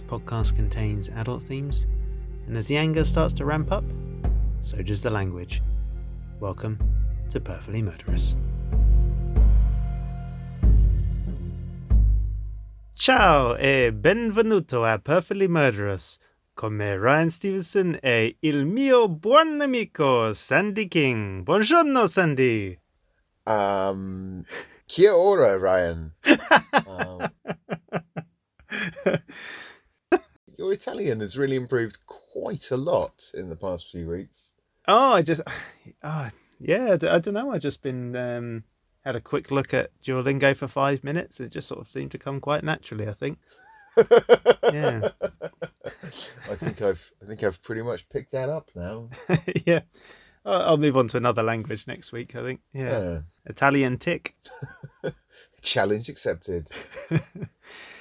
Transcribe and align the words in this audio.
This 0.00 0.08
podcast 0.08 0.56
contains 0.56 1.10
adult 1.10 1.42
themes, 1.42 1.86
and 2.46 2.56
as 2.56 2.66
the 2.68 2.76
anger 2.78 3.04
starts 3.04 3.34
to 3.34 3.44
ramp 3.44 3.70
up, 3.70 3.84
so 4.60 4.80
does 4.80 5.02
the 5.02 5.10
language. 5.10 5.60
Welcome 6.40 6.78
to 7.28 7.38
Perfectly 7.38 7.82
Murderous. 7.82 8.34
Ciao 12.94 13.56
e 13.58 13.90
benvenuto 13.92 14.90
a 14.90 14.98
Perfectly 14.98 15.48
Murderous, 15.48 16.18
Come 16.54 16.96
Ryan 16.96 17.28
Stevenson 17.28 17.98
e 18.02 18.38
il 18.40 18.64
mio 18.64 19.06
buon 19.06 19.60
amico 19.60 20.32
Sandy 20.32 20.88
King. 20.88 21.44
Buongiorno, 21.44 22.06
Sandy. 22.06 22.78
Um, 23.46 24.46
kia 24.86 25.14
ora, 25.14 25.58
Ryan. 25.58 26.14
Um, 26.86 27.30
your 30.60 30.72
Italian 30.74 31.20
has 31.20 31.38
really 31.38 31.56
improved 31.56 31.98
quite 32.06 32.70
a 32.70 32.76
lot 32.76 33.22
in 33.32 33.48
the 33.48 33.56
past 33.56 33.90
few 33.90 34.06
weeks. 34.06 34.52
Oh, 34.86 35.14
I 35.14 35.22
just, 35.22 35.40
oh, 36.04 36.28
yeah, 36.60 36.92
I 36.92 37.18
don't 37.18 37.32
know. 37.32 37.50
I've 37.50 37.62
just 37.62 37.80
been 37.82 38.14
um, 38.14 38.64
had 39.02 39.16
a 39.16 39.22
quick 39.22 39.50
look 39.50 39.72
at 39.72 39.90
Duolingo 40.02 40.54
for 40.54 40.68
five 40.68 41.02
minutes. 41.02 41.40
And 41.40 41.46
it 41.46 41.52
just 41.52 41.66
sort 41.66 41.80
of 41.80 41.88
seemed 41.88 42.10
to 42.10 42.18
come 42.18 42.40
quite 42.40 42.62
naturally. 42.62 43.08
I 43.08 43.14
think. 43.14 43.38
Yeah. 44.72 45.08
I 45.24 46.54
think 46.54 46.80
I've 46.80 47.10
I 47.20 47.26
think 47.26 47.42
I've 47.42 47.60
pretty 47.60 47.82
much 47.82 48.08
picked 48.08 48.30
that 48.30 48.48
up 48.48 48.70
now. 48.76 49.08
yeah, 49.66 49.80
I'll 50.44 50.62
I'll 50.62 50.76
move 50.76 50.96
on 50.96 51.08
to 51.08 51.16
another 51.16 51.42
language 51.42 51.88
next 51.88 52.12
week. 52.12 52.36
I 52.36 52.42
think. 52.42 52.60
Yeah, 52.72 53.00
Yeah. 53.00 53.18
Italian 53.46 53.98
tick. 53.98 54.36
Challenge 55.62 56.08
accepted. 56.08 56.68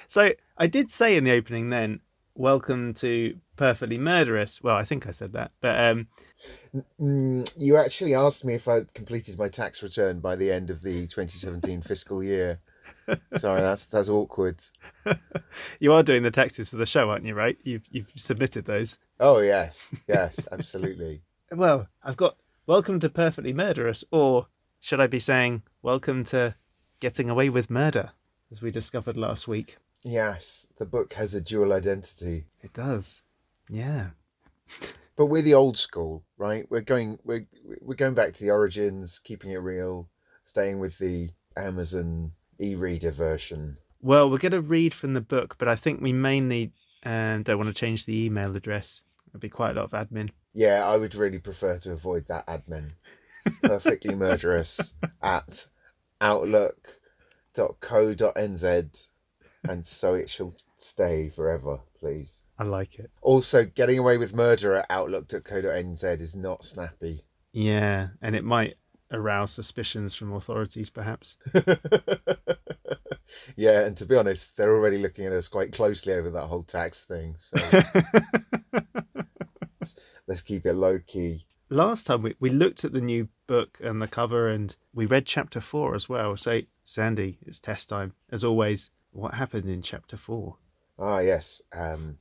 So 0.06 0.32
I 0.58 0.68
did 0.68 0.92
say 0.92 1.16
in 1.18 1.24
the 1.24 1.32
opening 1.34 1.70
then, 1.70 2.02
welcome 2.40 2.94
to 2.96 3.38
Perfectly 3.58 3.98
Murderous. 3.98 4.64
Well, 4.64 4.76
I 4.76 4.84
think 4.84 5.08
I 5.08 5.12
said 5.12 5.34
that, 5.34 5.52
but 5.62 5.80
um, 5.80 6.08
Mm, 7.00 7.52
you 7.58 7.78
actually 7.78 8.16
asked 8.16 8.46
me 8.46 8.54
if 8.54 8.68
I'd 8.68 8.94
completed 8.94 9.38
my 9.38 9.50
tax 9.50 9.84
return 9.84 10.20
by 10.20 10.36
the 10.36 10.52
end 10.52 10.70
of 10.70 10.82
the 10.82 11.02
2017 11.08 11.82
fiscal 11.82 12.24
year. 12.24 12.60
Sorry, 13.36 13.62
that's 13.62 13.88
that's 13.88 14.10
awkward. 14.10 14.64
you 15.80 15.92
are 15.94 16.04
doing 16.04 16.24
the 16.24 16.32
taxes 16.32 16.70
for 16.70 16.78
the 16.78 16.86
show, 16.86 17.10
aren't 17.10 17.26
you? 17.26 17.36
Right? 17.36 17.58
You've 17.64 17.88
you've 17.92 18.12
submitted 18.16 18.66
those. 18.66 18.98
Oh 19.20 19.40
yes, 19.40 19.90
yes, 20.08 20.40
absolutely. 20.52 21.22
Well, 21.52 21.88
I've 22.04 22.18
got 22.18 22.38
welcome 22.68 23.00
to 23.02 23.10
Perfectly 23.10 23.54
Murderous, 23.54 24.04
or 24.12 24.48
should 24.80 25.02
I 25.02 25.08
be 25.08 25.20
saying 25.20 25.64
welcome 25.82 26.24
to 26.26 26.56
Getting 27.00 27.30
Away 27.30 27.50
with 27.50 27.70
Murder, 27.70 28.12
as 28.52 28.62
we 28.62 28.72
discovered 28.72 29.18
last 29.18 29.48
week? 29.48 29.78
Yes, 30.04 30.68
the 30.78 30.86
book 30.86 31.14
has 31.14 31.34
a 31.34 31.42
dual 31.42 31.74
identity. 31.74 32.46
It 32.62 32.74
does. 32.74 33.22
Yeah. 33.70 34.10
But 35.16 35.26
we're 35.26 35.42
the 35.42 35.56
old 35.56 35.78
school, 35.78 36.24
right? 36.38 36.66
We're 36.70 36.80
going 36.80 37.20
we're 37.26 37.46
we're 37.82 37.96
going 37.96 38.14
back 38.14 38.32
to 38.32 38.42
the 38.42 38.52
origins, 38.52 39.20
keeping 39.20 39.52
it 39.52 39.58
real, 39.58 40.08
staying 40.46 40.80
with 40.80 40.98
the 40.98 41.32
Amazon 41.58 42.32
e-reader 42.58 43.12
version. 43.12 43.76
Well, 44.02 44.30
we're 44.30 44.38
going 44.38 44.54
to 44.54 44.62
read 44.62 44.94
from 44.94 45.14
the 45.14 45.20
book, 45.20 45.58
but 45.58 45.68
I 45.68 45.76
think 45.76 46.00
we 46.00 46.14
mainly 46.14 46.72
um, 47.04 47.44
don't 47.44 47.58
want 47.58 47.68
to 47.68 47.74
change 47.74 48.06
the 48.06 48.28
email 48.28 48.56
address. 48.56 49.02
It'd 49.28 49.42
be 49.42 49.50
quite 49.50 49.72
a 49.72 49.82
lot 49.82 49.92
of 49.92 49.92
admin. 49.92 50.30
Yeah, 50.54 50.88
I 50.88 50.96
would 50.96 51.16
really 51.16 51.40
prefer 51.40 51.78
to 51.80 51.92
avoid 51.92 52.26
that 52.28 52.48
admin. 52.48 52.92
Perfectly 53.62 54.16
murderous 54.16 54.94
at 55.22 55.68
outlook.co.nz 56.22 59.10
and 59.68 59.86
so 59.86 60.14
it 60.14 60.30
shall 60.30 60.54
stay 60.78 61.30
forever, 61.30 61.80
please. 62.00 62.44
I 62.58 62.64
like 62.64 63.00
it. 63.00 63.12
Also, 63.22 63.66
getting 63.66 64.00
away 64.00 64.18
with 64.18 64.36
murder 64.36 64.76
at 64.76 64.86
outlook.co.nz 64.90 66.22
is 66.22 66.36
not 66.36 66.66
snappy. 66.66 67.24
Yeah, 67.52 68.10
and 68.22 68.36
it 68.36 68.44
might 68.44 68.76
arouse 69.12 69.52
suspicions 69.52 70.16
from 70.16 70.34
authorities, 70.34 70.90
perhaps. 70.90 71.38
yeah, 73.56 73.86
and 73.86 73.98
to 73.98 74.06
be 74.06 74.16
honest, 74.16 74.56
they're 74.56 74.76
already 74.76 74.98
looking 74.98 75.26
at 75.26 75.34
us 75.34 75.48
quite 75.48 75.72
closely 75.72 76.14
over 76.14 76.30
that 76.30 76.48
whole 76.48 76.64
tax 76.64 77.06
thing. 77.06 77.36
So 77.38 77.58
let's 80.28 80.42
keep 80.42 80.66
it 80.66 80.74
low 80.74 81.00
key. 81.08 81.46
Last 81.72 82.08
time 82.08 82.24
we, 82.24 82.36
we 82.40 82.50
looked 82.50 82.84
at 82.84 82.94
the 82.94 83.02
new 83.02 83.28
book 83.46 83.80
and 83.82 84.02
the 84.02 84.08
cover, 84.08 84.50
and 84.50 84.76
we 84.94 85.06
read 85.06 85.26
chapter 85.26 85.62
four 85.62 85.96
as 85.96 86.10
well. 86.10 86.36
So, 86.36 86.62
Sandy, 86.84 87.38
it's 87.46 87.60
test 87.60 87.90
time. 87.90 88.14
As 88.32 88.44
always, 88.44 88.90
what 89.12 89.34
happened 89.34 89.70
in 89.70 89.82
chapter 89.82 90.18
four? 90.18 90.58
Ah, 90.98 91.20
yes. 91.20 91.62
Um, 91.74 92.18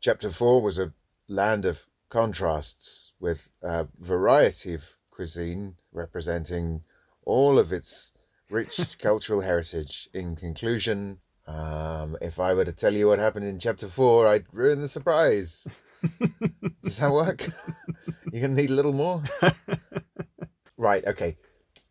chapter 0.00 0.30
four 0.30 0.62
was 0.62 0.78
a 0.78 0.92
land 1.28 1.64
of 1.64 1.86
contrasts 2.08 3.12
with 3.20 3.50
a 3.62 3.86
variety 3.98 4.74
of 4.74 4.84
cuisine 5.10 5.76
representing 5.92 6.82
all 7.24 7.58
of 7.58 7.72
its 7.72 8.12
rich 8.48 8.80
cultural 8.98 9.40
heritage. 9.40 10.08
In 10.14 10.36
conclusion, 10.36 11.20
um, 11.46 12.16
if 12.20 12.38
I 12.38 12.54
were 12.54 12.64
to 12.64 12.72
tell 12.72 12.94
you 12.94 13.08
what 13.08 13.18
happened 13.18 13.46
in 13.46 13.58
chapter 13.58 13.88
four, 13.88 14.26
I'd 14.26 14.46
ruin 14.52 14.80
the 14.80 14.88
surprise. 14.88 15.66
Does 16.82 16.98
that 16.98 17.12
work? 17.12 17.46
You're 18.32 18.42
going 18.42 18.56
to 18.56 18.62
need 18.62 18.70
a 18.70 18.74
little 18.74 18.92
more? 18.92 19.22
right, 20.76 21.04
okay. 21.06 21.36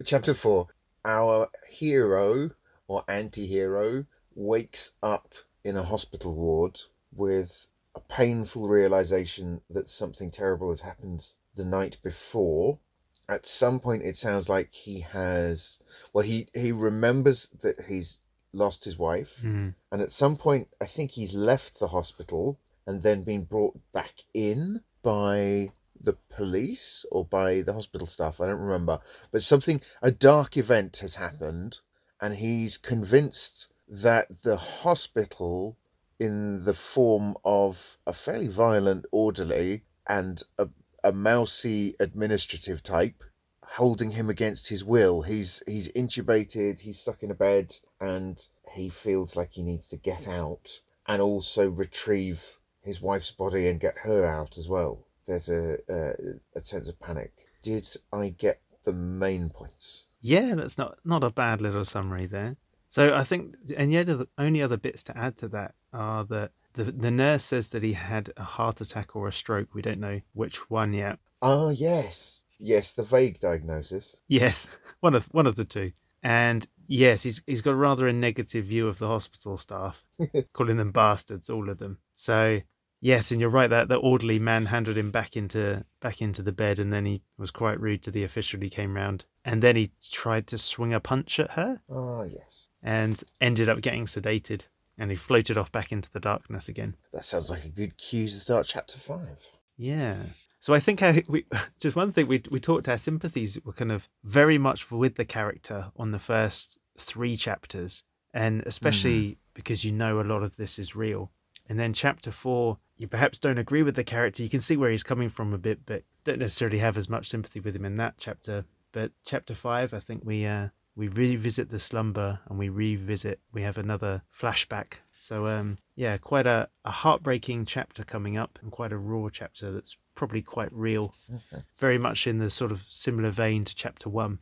Chapter 0.04 0.34
four. 0.34 0.68
Our 1.06 1.50
hero 1.70 2.52
or 2.88 3.04
anti 3.08 3.46
hero 3.48 4.06
wakes 4.40 4.92
up 5.04 5.36
in 5.66 5.76
a 5.76 5.84
hospital 5.84 6.34
ward 6.34 6.80
with 7.14 7.68
a 7.96 8.00
painful 8.00 8.70
realization 8.70 9.62
that 9.70 9.90
something 9.90 10.32
terrible 10.32 10.70
has 10.70 10.80
happened 10.80 11.34
the 11.56 11.66
night 11.66 11.98
before. 12.04 12.80
At 13.28 13.46
some 13.46 13.80
point, 13.80 14.04
it 14.04 14.16
sounds 14.16 14.48
like 14.48 14.72
he 14.72 15.02
has. 15.02 15.84
Well, 16.14 16.26
he, 16.26 16.48
he 16.54 16.72
remembers 16.72 17.50
that 17.62 17.82
he's 17.82 18.24
lost 18.54 18.86
his 18.86 18.98
wife. 18.98 19.40
Hmm. 19.42 19.70
And 19.92 20.02
at 20.02 20.12
some 20.12 20.38
point, 20.38 20.70
I 20.82 20.86
think 20.86 21.12
he's 21.12 21.36
left 21.36 21.80
the 21.80 21.90
hospital 21.90 22.60
and 22.88 23.02
then 23.02 23.24
been 23.24 23.44
brought 23.44 23.78
back 23.92 24.24
in 24.34 24.82
by 25.04 25.72
the 26.02 26.18
police 26.30 27.06
or 27.12 27.26
by 27.26 27.62
the 27.62 27.74
hospital 27.74 28.08
staff. 28.08 28.40
I 28.40 28.48
don't 28.48 28.62
remember. 28.62 29.00
But 29.32 29.44
something, 29.44 29.82
a 30.02 30.12
dark 30.12 30.56
event 30.56 30.98
has 30.98 31.16
happened, 31.16 31.82
and 32.22 32.36
he's 32.36 32.78
convinced 32.78 33.74
that 33.90 34.44
the 34.44 34.56
hospital, 34.56 35.78
in 36.20 36.64
the 36.64 36.74
form 36.74 37.36
of 37.44 37.98
a 38.06 38.14
fairly 38.14 38.48
violent 38.48 39.06
orderly 39.12 39.84
and 40.08 40.44
a, 40.58 40.68
a 41.04 41.12
mousy 41.12 41.96
administrative 42.00 42.84
type, 42.84 43.24
holding 43.66 44.12
him 44.12 44.30
against 44.30 44.70
his 44.70 44.84
will. 44.84 45.22
He's 45.22 45.64
he's 45.68 45.92
intubated, 45.94 46.80
he's 46.80 47.00
stuck 47.00 47.24
in 47.24 47.32
a 47.32 47.36
bed, 47.36 47.76
and 48.00 48.40
he 48.74 48.90
feels 48.90 49.36
like 49.36 49.52
he 49.54 49.64
needs 49.64 49.90
to 49.90 49.98
get 49.98 50.28
out 50.28 50.70
and 51.08 51.22
also 51.22 51.70
retrieve 51.70 52.58
his 52.82 53.02
wife's 53.02 53.32
body 53.32 53.68
and 53.68 53.80
get 53.80 53.98
her 53.98 54.26
out 54.26 54.58
as 54.58 54.68
well. 54.68 55.06
There's 55.26 55.50
a 55.50 55.78
a, 55.90 56.14
a 56.56 56.64
sense 56.64 56.90
of 56.90 57.00
panic. 57.00 57.34
Did 57.62 57.88
I 58.14 58.30
get 58.30 58.62
the 58.84 58.94
main 58.94 59.50
points? 59.50 60.06
Yeah, 60.22 60.56
that's 60.56 60.78
not 60.78 61.00
not 61.06 61.24
a 61.24 61.30
bad 61.30 61.62
little 61.62 61.86
summary 61.86 62.26
there. 62.26 62.56
So 62.90 63.14
I 63.14 63.24
think, 63.24 63.56
and 63.78 63.94
yet 63.94 64.08
the 64.08 64.28
only 64.40 64.64
other 64.64 64.76
bits 64.76 65.04
to 65.04 65.18
add 65.18 65.38
to 65.38 65.48
that 65.50 65.76
are 65.94 66.26
that 66.26 66.52
the 66.74 66.86
the 66.86 67.12
nurse 67.12 67.46
says 67.46 67.70
that 67.70 67.84
he 67.84 67.94
had 67.94 68.34
a 68.36 68.44
heart 68.44 68.82
attack 68.82 69.16
or 69.16 69.28
a 69.28 69.34
stroke. 69.34 69.74
We 69.74 69.84
don't 69.84 70.00
know 70.00 70.22
which 70.34 70.70
one 70.70 70.94
yet. 70.94 71.19
Ah, 71.42 71.69
yes, 71.69 72.46
yes, 72.58 72.94
the 72.94 73.04
vague 73.04 73.40
diagnosis. 73.40 74.22
Yes, 74.28 74.68
one 75.02 75.13
of 75.13 75.25
one 75.25 75.46
of 75.46 75.56
the 75.56 75.66
two. 75.66 75.92
And 76.24 76.68
yes, 76.88 77.22
he's 77.24 77.42
he's 77.46 77.62
got 77.62 77.75
rather 77.75 78.08
a 78.08 78.13
negative 78.13 78.66
view 78.66 78.88
of 78.88 78.98
the 78.98 79.08
hospital 79.08 79.56
staff, 79.56 80.04
calling 80.54 80.78
them 80.78 80.92
bastards, 80.92 81.50
all 81.50 81.69
of 81.69 81.78
them. 81.78 82.00
So 82.16 82.60
yes, 83.01 83.31
and 83.31 83.40
you're 83.40 83.50
right 83.50 83.69
that 83.69 83.88
the 83.88 83.96
orderly 83.98 84.40
man 84.40 84.66
handed 84.68 84.98
him 84.98 85.12
back 85.12 85.36
into 85.36 85.84
back 86.01 86.22
into 86.22 86.42
the 86.42 86.51
bed, 86.51 86.80
and 86.80 86.92
then 86.94 87.06
he 87.06 87.22
was 87.38 87.51
quite 87.51 87.80
rude 87.80 88.04
to 88.04 88.12
the 88.12 88.24
official 88.24 88.60
who 88.60 88.69
came 88.69 88.96
round, 88.96 89.25
and 89.46 89.62
then 89.62 89.75
he 89.75 89.92
tried 90.12 90.48
to 90.48 90.57
swing 90.57 90.94
a 90.94 91.00
punch 91.00 91.40
at 91.40 91.51
her, 91.51 91.81
Ah, 91.90 92.24
yes. 92.24 92.69
and 92.84 93.22
ended 93.42 93.69
up 93.69 93.81
getting 93.81 94.06
sedated, 94.06 94.63
and 94.98 95.10
he 95.12 95.16
floated 95.18 95.57
off 95.57 95.72
back 95.72 95.92
into 95.92 96.10
the 96.12 96.19
darkness 96.19 96.69
again. 96.69 96.96
That 97.13 97.25
sounds 97.25 97.50
like 97.50 97.66
a 97.66 97.69
good 97.69 97.98
cue 97.98 98.28
to 98.28 98.34
start 98.34 98.66
chapter 98.66 98.98
five. 98.98 99.46
Yeah. 99.78 100.18
So 100.62 100.74
I 100.74 100.80
think 100.81 101.01
I, 101.01 101.24
we 101.28 101.46
just 101.80 101.96
one 101.96 102.12
thing 102.12 102.28
we 102.28 102.42
we 102.51 102.60
talked 102.60 102.90
our 102.90 102.98
sympathies 102.98 103.57
were 103.63 103.74
kind 103.74 103.92
of 103.92 104.10
very 104.24 104.57
much 104.57 104.92
with 104.92 105.16
the 105.16 105.25
character 105.25 105.92
on 105.96 106.12
the 106.12 106.19
first 106.19 106.78
three 106.98 107.38
chapters, 107.38 108.04
and 108.34 108.62
especially 108.66 109.38
because 109.54 109.86
you 109.86 109.92
know 109.94 110.19
a 110.19 110.24
lot 110.24 110.44
of 110.44 110.57
this 110.57 110.78
is 110.78 110.96
real. 110.96 111.31
And 111.69 111.80
then 111.80 111.94
chapter 111.94 112.31
four, 112.31 112.78
you 113.00 113.07
perhaps 113.07 113.40
don't 113.40 113.57
agree 113.57 113.81
with 113.81 113.96
the 113.96 114.04
character. 114.04 114.44
You 114.44 114.50
can 114.50 114.62
see 114.62 114.78
where 114.78 114.92
he's 114.92 115.04
coming 115.04 115.30
from 115.30 115.54
a 115.54 115.57
bit, 115.57 115.80
but 115.88 116.04
don't 116.25 116.38
necessarily 116.40 116.78
have 116.78 116.98
as 116.98 117.10
much 117.10 117.28
sympathy 117.28 117.60
with 117.60 117.75
him 117.75 117.86
in 117.86 117.98
that 117.98 118.16
chapter. 118.19 118.66
But 118.92 119.12
chapter 119.25 119.56
five, 119.56 119.94
I 119.94 120.00
think 120.00 120.22
we 120.24 120.46
uh, 120.46 120.68
we 120.96 121.07
revisit 121.07 121.69
the 121.69 121.80
slumber 121.80 122.40
and 122.48 122.60
we 122.60 122.69
revisit. 122.69 123.40
We 123.54 123.62
have 123.63 123.78
another 123.78 124.22
flashback 124.38 125.00
So 125.19 125.48
um, 125.48 125.78
yeah, 125.96 126.18
quite 126.18 126.48
a, 126.48 126.69
a 126.86 126.92
heartbreaking 126.92 127.66
chapter 127.66 128.04
coming 128.04 128.38
up, 128.38 128.60
and 128.62 128.72
quite 128.72 128.92
a 128.92 128.98
raw 128.98 129.30
chapter 129.31 129.72
that's 129.72 129.98
probably 130.16 130.42
quite 130.42 130.72
real, 130.74 131.13
Okay. 131.34 131.63
very 131.78 131.98
much 131.98 132.28
in 132.28 132.38
the 132.40 132.50
sort 132.50 132.72
of 132.72 132.81
similar 132.88 133.31
vein 133.31 133.63
to 133.63 133.75
chapter 133.75 134.10
one. 134.10 134.40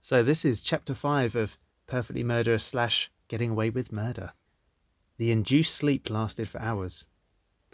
So 0.00 0.22
this 0.22 0.44
is 0.44 0.60
chapter 0.60 0.94
five 0.94 1.36
of 1.36 1.58
Perfectly 1.86 2.24
Murderous 2.24 2.64
slash 2.64 3.10
Getting 3.28 3.50
Away 3.50 3.70
with 3.70 3.92
Murder. 3.92 4.32
The 5.18 5.30
induced 5.30 5.74
sleep 5.74 6.10
lasted 6.10 6.48
for 6.48 6.60
hours, 6.60 7.04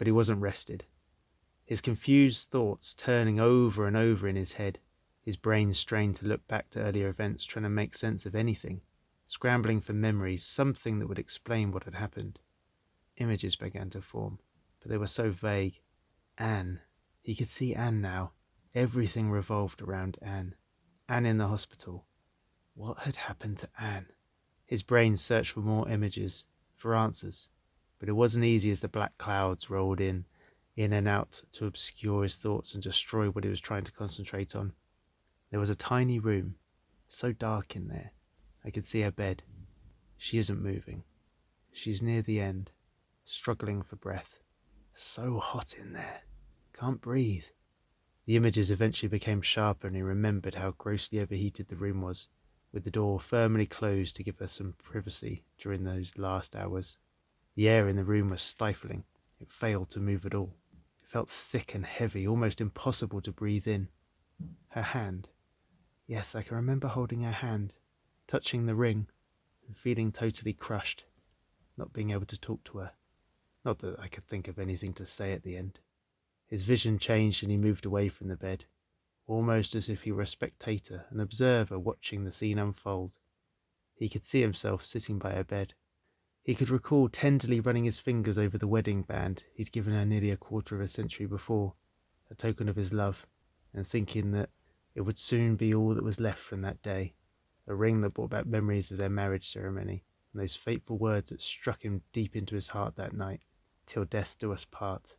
but 0.01 0.07
he 0.07 0.11
wasn't 0.11 0.41
rested. 0.41 0.83
His 1.63 1.79
confused 1.79 2.49
thoughts 2.49 2.95
turning 2.95 3.39
over 3.39 3.85
and 3.85 3.95
over 3.95 4.27
in 4.27 4.35
his 4.35 4.53
head, 4.53 4.79
his 5.21 5.35
brain 5.35 5.73
strained 5.73 6.15
to 6.15 6.25
look 6.25 6.47
back 6.47 6.71
to 6.71 6.81
earlier 6.81 7.07
events, 7.07 7.45
trying 7.45 7.61
to 7.61 7.69
make 7.69 7.95
sense 7.95 8.25
of 8.25 8.33
anything, 8.33 8.81
scrambling 9.27 9.79
for 9.79 9.93
memories, 9.93 10.43
something 10.43 10.97
that 10.97 11.05
would 11.05 11.19
explain 11.19 11.71
what 11.71 11.83
had 11.83 11.93
happened. 11.93 12.39
Images 13.17 13.55
began 13.55 13.91
to 13.91 14.01
form, 14.01 14.39
but 14.79 14.89
they 14.89 14.97
were 14.97 15.05
so 15.05 15.29
vague. 15.29 15.79
Anne. 16.35 16.79
He 17.21 17.35
could 17.35 17.47
see 17.47 17.75
Anne 17.75 18.01
now. 18.01 18.31
Everything 18.73 19.29
revolved 19.29 19.83
around 19.83 20.17
Anne. 20.19 20.55
Anne 21.07 21.27
in 21.27 21.37
the 21.37 21.47
hospital. 21.47 22.07
What 22.73 22.97
had 22.97 23.17
happened 23.17 23.59
to 23.59 23.69
Anne? 23.79 24.07
His 24.65 24.81
brain 24.81 25.15
searched 25.15 25.51
for 25.51 25.59
more 25.59 25.87
images, 25.87 26.45
for 26.73 26.95
answers, 26.95 27.49
but 28.01 28.09
it 28.09 28.13
wasn't 28.13 28.43
easy 28.43 28.71
as 28.71 28.79
the 28.79 28.87
black 28.87 29.15
clouds 29.19 29.69
rolled 29.69 30.01
in, 30.01 30.25
in 30.75 30.91
and 30.91 31.07
out 31.07 31.43
to 31.51 31.67
obscure 31.67 32.23
his 32.23 32.35
thoughts 32.35 32.73
and 32.73 32.81
destroy 32.81 33.27
what 33.27 33.43
he 33.43 33.49
was 33.49 33.61
trying 33.61 33.83
to 33.83 33.91
concentrate 33.91 34.55
on. 34.55 34.73
There 35.51 35.59
was 35.59 35.69
a 35.69 35.75
tiny 35.75 36.17
room, 36.17 36.55
so 37.07 37.31
dark 37.31 37.75
in 37.75 37.89
there. 37.89 38.11
I 38.65 38.71
could 38.71 38.83
see 38.83 39.01
her 39.01 39.11
bed. 39.11 39.43
She 40.17 40.39
isn't 40.39 40.63
moving. 40.63 41.03
She's 41.73 42.01
near 42.01 42.23
the 42.23 42.41
end, 42.41 42.71
struggling 43.23 43.83
for 43.83 43.97
breath. 43.97 44.39
So 44.95 45.37
hot 45.37 45.75
in 45.79 45.93
there. 45.93 46.21
Can't 46.73 47.01
breathe. 47.01 47.45
The 48.25 48.35
images 48.35 48.71
eventually 48.71 49.09
became 49.09 49.43
sharper, 49.43 49.85
and 49.85 49.95
he 49.95 50.01
remembered 50.01 50.55
how 50.55 50.71
grossly 50.71 51.19
overheated 51.19 51.67
the 51.67 51.75
room 51.75 52.01
was, 52.01 52.29
with 52.73 52.83
the 52.83 52.89
door 52.89 53.19
firmly 53.19 53.67
closed 53.67 54.15
to 54.15 54.23
give 54.23 54.39
her 54.39 54.47
some 54.47 54.73
privacy 54.79 55.43
during 55.59 55.83
those 55.83 56.17
last 56.17 56.55
hours. 56.55 56.97
The 57.55 57.67
air 57.67 57.87
in 57.87 57.95
the 57.95 58.03
room 58.03 58.29
was 58.29 58.41
stifling. 58.41 59.03
It 59.39 59.51
failed 59.51 59.89
to 59.91 59.99
move 59.99 60.25
at 60.25 60.33
all. 60.33 60.55
It 61.01 61.07
felt 61.07 61.29
thick 61.29 61.75
and 61.75 61.85
heavy, 61.85 62.27
almost 62.27 62.61
impossible 62.61 63.21
to 63.21 63.31
breathe 63.31 63.67
in. 63.67 63.89
Her 64.69 64.81
hand. 64.81 65.29
Yes, 66.07 66.35
I 66.35 66.43
can 66.43 66.55
remember 66.55 66.87
holding 66.87 67.23
her 67.23 67.31
hand, 67.31 67.75
touching 68.27 68.65
the 68.65 68.75
ring, 68.75 69.07
and 69.67 69.77
feeling 69.77 70.11
totally 70.11 70.53
crushed, 70.53 71.05
not 71.77 71.93
being 71.93 72.11
able 72.11 72.25
to 72.25 72.39
talk 72.39 72.63
to 72.65 72.79
her. 72.79 72.91
Not 73.63 73.79
that 73.79 73.99
I 73.99 74.07
could 74.07 74.23
think 74.23 74.47
of 74.47 74.57
anything 74.57 74.93
to 74.93 75.05
say 75.05 75.33
at 75.33 75.43
the 75.43 75.57
end. 75.57 75.79
His 76.47 76.63
vision 76.63 76.97
changed 76.99 77.43
and 77.43 77.51
he 77.51 77.57
moved 77.57 77.85
away 77.85 78.09
from 78.09 78.27
the 78.27 78.35
bed, 78.35 78.65
almost 79.27 79.75
as 79.75 79.87
if 79.87 80.03
he 80.03 80.11
were 80.11 80.23
a 80.23 80.27
spectator, 80.27 81.05
an 81.09 81.19
observer 81.19 81.77
watching 81.77 82.23
the 82.23 82.31
scene 82.31 82.59
unfold. 82.59 83.17
He 83.93 84.09
could 84.09 84.25
see 84.25 84.41
himself 84.41 84.83
sitting 84.83 85.19
by 85.19 85.33
her 85.33 85.43
bed. 85.43 85.75
He 86.43 86.55
could 86.55 86.71
recall 86.71 87.07
tenderly 87.07 87.59
running 87.59 87.83
his 87.85 87.99
fingers 87.99 88.37
over 88.37 88.57
the 88.57 88.67
wedding 88.67 89.03
band 89.03 89.43
he'd 89.53 89.71
given 89.71 89.93
her 89.93 90.05
nearly 90.05 90.31
a 90.31 90.37
quarter 90.37 90.75
of 90.75 90.81
a 90.81 90.87
century 90.87 91.27
before, 91.27 91.75
a 92.31 92.35
token 92.35 92.67
of 92.67 92.75
his 92.75 92.91
love, 92.91 93.27
and 93.73 93.87
thinking 93.87 94.31
that 94.31 94.49
it 94.95 95.01
would 95.01 95.19
soon 95.19 95.55
be 95.55 95.73
all 95.73 95.93
that 95.93 96.03
was 96.03 96.19
left 96.19 96.39
from 96.39 96.61
that 96.61 96.81
day, 96.81 97.13
a 97.67 97.75
ring 97.75 98.01
that 98.01 98.15
brought 98.15 98.31
back 98.31 98.47
memories 98.47 98.89
of 98.89 98.97
their 98.97 99.09
marriage 99.09 99.51
ceremony, 99.51 100.03
and 100.33 100.41
those 100.41 100.55
fateful 100.55 100.97
words 100.97 101.29
that 101.29 101.41
struck 101.41 101.83
him 101.83 102.01
deep 102.11 102.35
into 102.35 102.55
his 102.55 102.69
heart 102.69 102.95
that 102.95 103.13
night, 103.13 103.41
till 103.85 104.05
death 104.05 104.35
do 104.39 104.51
us 104.51 104.65
part. 104.65 105.15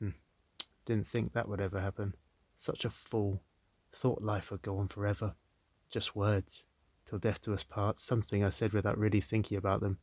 Hmm. 0.00 0.10
Didn't 0.84 1.08
think 1.08 1.32
that 1.32 1.48
would 1.48 1.62
ever 1.62 1.80
happen. 1.80 2.14
Such 2.58 2.84
a 2.84 2.90
fool. 2.90 3.42
Thought 3.94 4.22
life 4.22 4.50
would 4.50 4.62
go 4.62 4.76
on 4.78 4.88
forever. 4.88 5.34
Just 5.90 6.14
words. 6.14 6.64
Till 7.06 7.18
death 7.18 7.40
do 7.40 7.54
us 7.54 7.64
part, 7.64 7.98
something 7.98 8.44
I 8.44 8.50
said 8.50 8.72
without 8.72 8.98
really 8.98 9.20
thinking 9.20 9.56
about 9.56 9.80
them. 9.80 9.98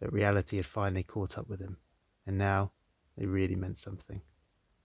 But 0.00 0.12
reality 0.12 0.56
had 0.56 0.66
finally 0.66 1.02
caught 1.02 1.38
up 1.38 1.48
with 1.48 1.60
him, 1.60 1.78
and 2.26 2.36
now 2.36 2.72
they 3.16 3.26
really 3.26 3.56
meant 3.56 3.78
something. 3.78 4.20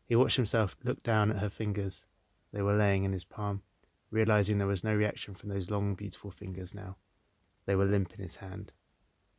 He 0.05 0.15
watched 0.15 0.35
himself 0.35 0.75
look 0.83 1.03
down 1.03 1.31
at 1.31 1.39
her 1.39 1.49
fingers. 1.49 2.05
They 2.51 2.61
were 2.61 2.75
laying 2.75 3.03
in 3.03 3.13
his 3.13 3.23
palm, 3.23 3.61
realizing 4.09 4.57
there 4.57 4.67
was 4.67 4.83
no 4.83 4.93
reaction 4.93 5.33
from 5.33 5.49
those 5.49 5.69
long, 5.69 5.95
beautiful 5.95 6.31
fingers 6.31 6.73
now. 6.73 6.97
They 7.65 7.75
were 7.75 7.85
limp 7.85 8.13
in 8.13 8.21
his 8.21 8.37
hand. 8.37 8.71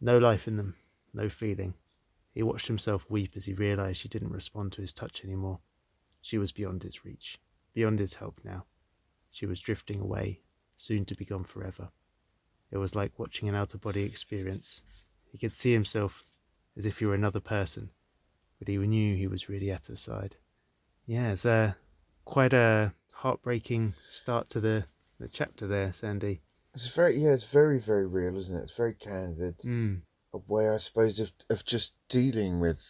No 0.00 0.19
life 0.19 0.48
in 0.48 0.56
them, 0.56 0.76
no 1.12 1.28
feeling. 1.28 1.75
He 2.32 2.42
watched 2.42 2.66
himself 2.66 3.04
weep 3.10 3.32
as 3.36 3.44
he 3.44 3.52
realized 3.52 4.00
she 4.00 4.08
didn't 4.08 4.32
respond 4.32 4.72
to 4.72 4.80
his 4.80 4.92
touch 4.92 5.25
anymore. 5.25 5.60
She 6.22 6.38
was 6.38 6.52
beyond 6.52 6.82
his 6.82 7.04
reach, 7.04 7.38
beyond 7.75 7.98
his 7.98 8.14
help 8.14 8.40
now. 8.44 8.64
She 9.30 9.46
was 9.46 9.60
drifting 9.60 10.00
away, 10.00 10.40
soon 10.76 11.04
to 11.06 11.14
be 11.14 11.25
gone 11.25 11.44
forever. 11.44 11.90
It 12.70 12.78
was 12.78 12.94
like 12.94 13.18
watching 13.18 13.48
an 13.48 13.54
out 13.54 13.75
of 13.75 13.80
body 13.82 14.02
experience. 14.04 14.80
He 15.32 15.38
could 15.38 15.52
see 15.52 15.73
himself 15.73 16.23
as 16.76 16.87
if 16.87 16.99
he 16.99 17.06
were 17.06 17.14
another 17.14 17.40
person, 17.40 17.90
but 18.58 18.69
he 18.69 18.76
knew 18.76 19.17
he 19.17 19.26
was 19.26 19.49
really 19.49 19.73
at 19.73 19.87
her 19.87 19.96
side. 19.96 20.37
Yeah, 21.06 21.32
it's 21.32 21.44
uh, 21.46 21.73
quite 22.25 22.52
a 22.52 22.94
heartbreaking 23.12 23.94
start 24.08 24.50
to 24.50 24.61
the, 24.61 24.84
the 25.19 25.29
chapter 25.29 25.67
there, 25.67 25.93
Sandy. 25.93 26.43
It's 26.75 26.94
very 26.94 27.17
yeah, 27.19 27.32
it's 27.32 27.50
very 27.50 27.79
very 27.79 28.06
real, 28.06 28.37
isn't 28.37 28.56
it? 28.56 28.62
It's 28.62 28.76
very 28.76 28.94
candid. 28.94 29.58
Mm. 29.58 30.02
A 30.32 30.38
way, 30.46 30.70
I 30.70 30.79
suppose, 30.79 31.20
of 31.20 31.32
of 31.50 31.64
just 31.64 31.94
dealing 32.08 32.61
with 32.61 32.82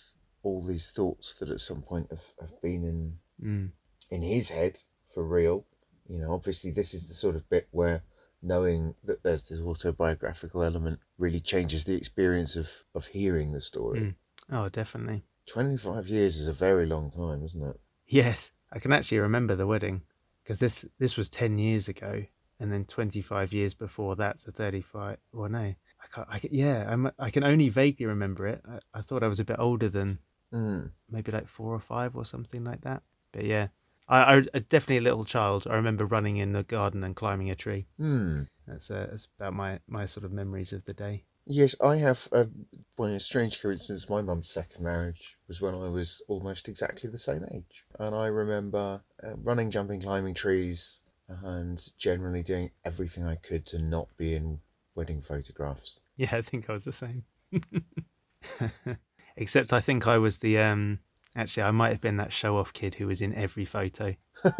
all 0.44 0.64
these 0.64 0.90
thoughts 0.90 1.34
that 1.34 1.50
at 1.50 1.60
some 1.60 1.82
point 1.82 2.08
have, 2.10 2.24
have 2.40 2.60
been 2.60 2.84
in 2.84 3.18
Mm. 3.42 3.72
in 4.10 4.22
his 4.22 4.48
head 4.50 4.78
for 5.12 5.24
real. 5.26 5.66
You 6.08 6.18
know, 6.18 6.32
obviously 6.32 6.70
this 6.70 6.94
is 6.94 7.08
the 7.08 7.14
sort 7.14 7.34
of 7.34 7.48
bit 7.48 7.66
where 7.72 8.02
knowing 8.42 8.94
that 9.04 9.22
there's 9.22 9.44
this 9.44 9.60
autobiographical 9.60 10.62
element 10.62 10.98
really 11.18 11.40
changes 11.40 11.84
the 11.84 11.96
experience 11.96 12.56
of 12.56 12.70
of 12.94 13.06
hearing 13.06 13.52
the 13.52 13.60
story. 13.60 14.00
Mm. 14.00 14.14
Oh, 14.50 14.68
definitely. 14.68 15.22
Twenty 15.46 15.76
five 15.76 16.08
years 16.08 16.36
is 16.36 16.48
a 16.48 16.52
very 16.52 16.86
long 16.86 17.10
time, 17.10 17.42
isn't 17.44 17.62
it? 17.62 17.80
Yes, 18.06 18.52
I 18.72 18.78
can 18.78 18.92
actually 18.92 19.18
remember 19.18 19.54
the 19.56 19.66
wedding 19.66 20.02
because 20.42 20.58
this 20.58 20.84
this 20.98 21.16
was 21.16 21.28
ten 21.28 21.58
years 21.58 21.88
ago, 21.88 22.24
and 22.60 22.72
then 22.72 22.84
twenty 22.84 23.20
five 23.22 23.52
years 23.52 23.74
before 23.74 24.16
that, 24.16 24.38
so 24.38 24.50
thirty 24.52 24.82
five. 24.82 25.18
Well, 25.32 25.48
no, 25.48 25.58
I 26.02 26.06
can't. 26.12 26.28
I 26.30 26.38
can, 26.38 26.50
yeah, 26.52 26.84
I'm, 26.88 27.10
I 27.18 27.30
can 27.30 27.44
only 27.44 27.68
vaguely 27.68 28.06
remember 28.06 28.46
it. 28.46 28.62
I, 28.68 28.98
I 28.98 29.02
thought 29.02 29.22
I 29.22 29.28
was 29.28 29.40
a 29.40 29.44
bit 29.44 29.56
older 29.58 29.88
than 29.88 30.18
Mm. 30.52 30.92
maybe 31.08 31.32
like 31.32 31.48
four 31.48 31.72
or 31.72 31.80
five 31.80 32.14
or 32.14 32.26
something 32.26 32.62
like 32.62 32.82
that. 32.82 33.02
But 33.32 33.44
yeah, 33.46 33.68
I, 34.08 34.38
I, 34.38 34.58
definitely 34.58 34.98
a 34.98 35.02
little 35.02 35.24
child. 35.24 35.66
I 35.68 35.74
remember 35.74 36.04
running 36.04 36.36
in 36.36 36.52
the 36.52 36.62
garden 36.62 37.04
and 37.04 37.16
climbing 37.16 37.50
a 37.50 37.54
tree. 37.54 37.86
Hmm. 37.98 38.42
That's 38.66 38.90
uh, 38.90 39.06
that's 39.10 39.28
about 39.38 39.54
my 39.54 39.80
my 39.86 40.06
sort 40.06 40.24
of 40.24 40.32
memories 40.32 40.72
of 40.72 40.84
the 40.84 40.94
day. 40.94 41.24
Yes, 41.46 41.74
I 41.80 41.96
have. 41.96 42.28
A, 42.32 42.48
well, 42.96 43.10
a 43.10 43.18
strange 43.20 43.60
coincidence. 43.60 44.08
My 44.08 44.22
mum's 44.22 44.48
second 44.48 44.84
marriage 44.84 45.36
was 45.48 45.60
when 45.60 45.74
I 45.74 45.88
was 45.88 46.22
almost 46.28 46.68
exactly 46.68 47.10
the 47.10 47.18
same 47.18 47.44
age, 47.52 47.84
and 47.98 48.14
I 48.14 48.26
remember 48.26 49.02
uh, 49.22 49.34
running, 49.36 49.70
jumping, 49.70 50.02
climbing 50.02 50.34
trees, 50.34 51.00
and 51.28 51.82
generally 51.98 52.42
doing 52.42 52.70
everything 52.84 53.24
I 53.24 53.36
could 53.36 53.66
to 53.66 53.78
not 53.78 54.08
be 54.16 54.34
in 54.34 54.60
wedding 54.94 55.20
photographs. 55.20 56.00
Yeah, 56.16 56.28
I 56.32 56.42
think 56.42 56.68
I 56.68 56.72
was 56.72 56.84
the 56.84 56.92
same. 56.92 57.24
Except 59.36 59.72
I 59.72 59.80
think 59.80 60.06
I 60.06 60.18
was 60.18 60.38
the 60.38 60.58
um 60.58 61.00
actually 61.36 61.64
I 61.64 61.70
might 61.70 61.90
have 61.90 62.00
been 62.00 62.16
that 62.18 62.32
show 62.32 62.56
off 62.58 62.72
kid 62.72 62.94
who 62.96 63.06
was 63.06 63.22
in 63.22 63.34
every 63.34 63.64
photo. 63.64 64.14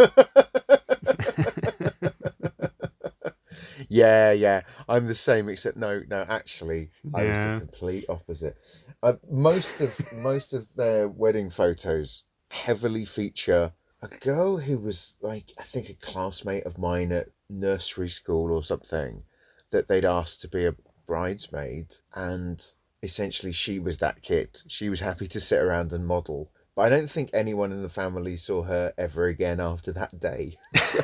yeah, 3.89 4.33
yeah, 4.33 4.63
I'm 4.89 5.07
the 5.07 5.15
same. 5.15 5.49
Except 5.49 5.77
no, 5.77 6.03
no. 6.09 6.25
Actually, 6.29 6.91
I 7.15 7.25
was 7.25 7.39
the 7.39 7.57
complete 7.59 8.07
opposite. 8.09 8.57
Uh, 9.03 9.15
most 9.31 9.81
of 9.81 9.99
most 10.19 10.53
of 10.53 10.73
their 10.75 11.09
wedding 11.09 11.51
photos 11.51 12.25
heavily 12.51 13.05
feature 13.05 13.73
a 14.03 14.09
girl 14.19 14.59
who 14.59 14.79
was 14.79 15.15
like 15.21 15.53
I 15.59 15.63
think 15.63 15.89
a 15.89 15.95
classmate 15.95 16.65
of 16.65 16.77
mine 16.77 17.13
at 17.13 17.29
nursery 17.49 18.09
school 18.09 18.51
or 18.51 18.65
something 18.65 19.23
that 19.71 19.87
they'd 19.89 20.05
asked 20.05 20.43
to 20.43 20.49
be 20.49 20.67
a 20.67 20.75
bridesmaid, 21.07 21.95
and 22.15 22.65
essentially 23.03 23.53
she 23.53 23.79
was 23.79 23.99
that 23.99 24.23
kid. 24.23 24.61
She 24.67 24.89
was 24.89 25.01
happy 25.01 25.29
to 25.29 25.41
sit 25.41 25.63
around 25.63 25.93
and 25.93 26.07
model. 26.07 26.51
But 26.75 26.83
I 26.83 26.89
don't 26.89 27.11
think 27.11 27.31
anyone 27.35 27.71
in 27.73 27.83
the 27.83 27.89
family 27.89 28.37
saw 28.37 28.63
her 28.63 28.93
ever 28.97 29.27
again 29.27 29.61
after 29.61 29.93
that 29.93 30.19
day. 30.21 30.57
So 30.79 31.01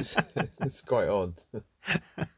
it's, 0.00 0.16
it's 0.60 0.80
quite 0.80 1.08
odd. 1.08 1.34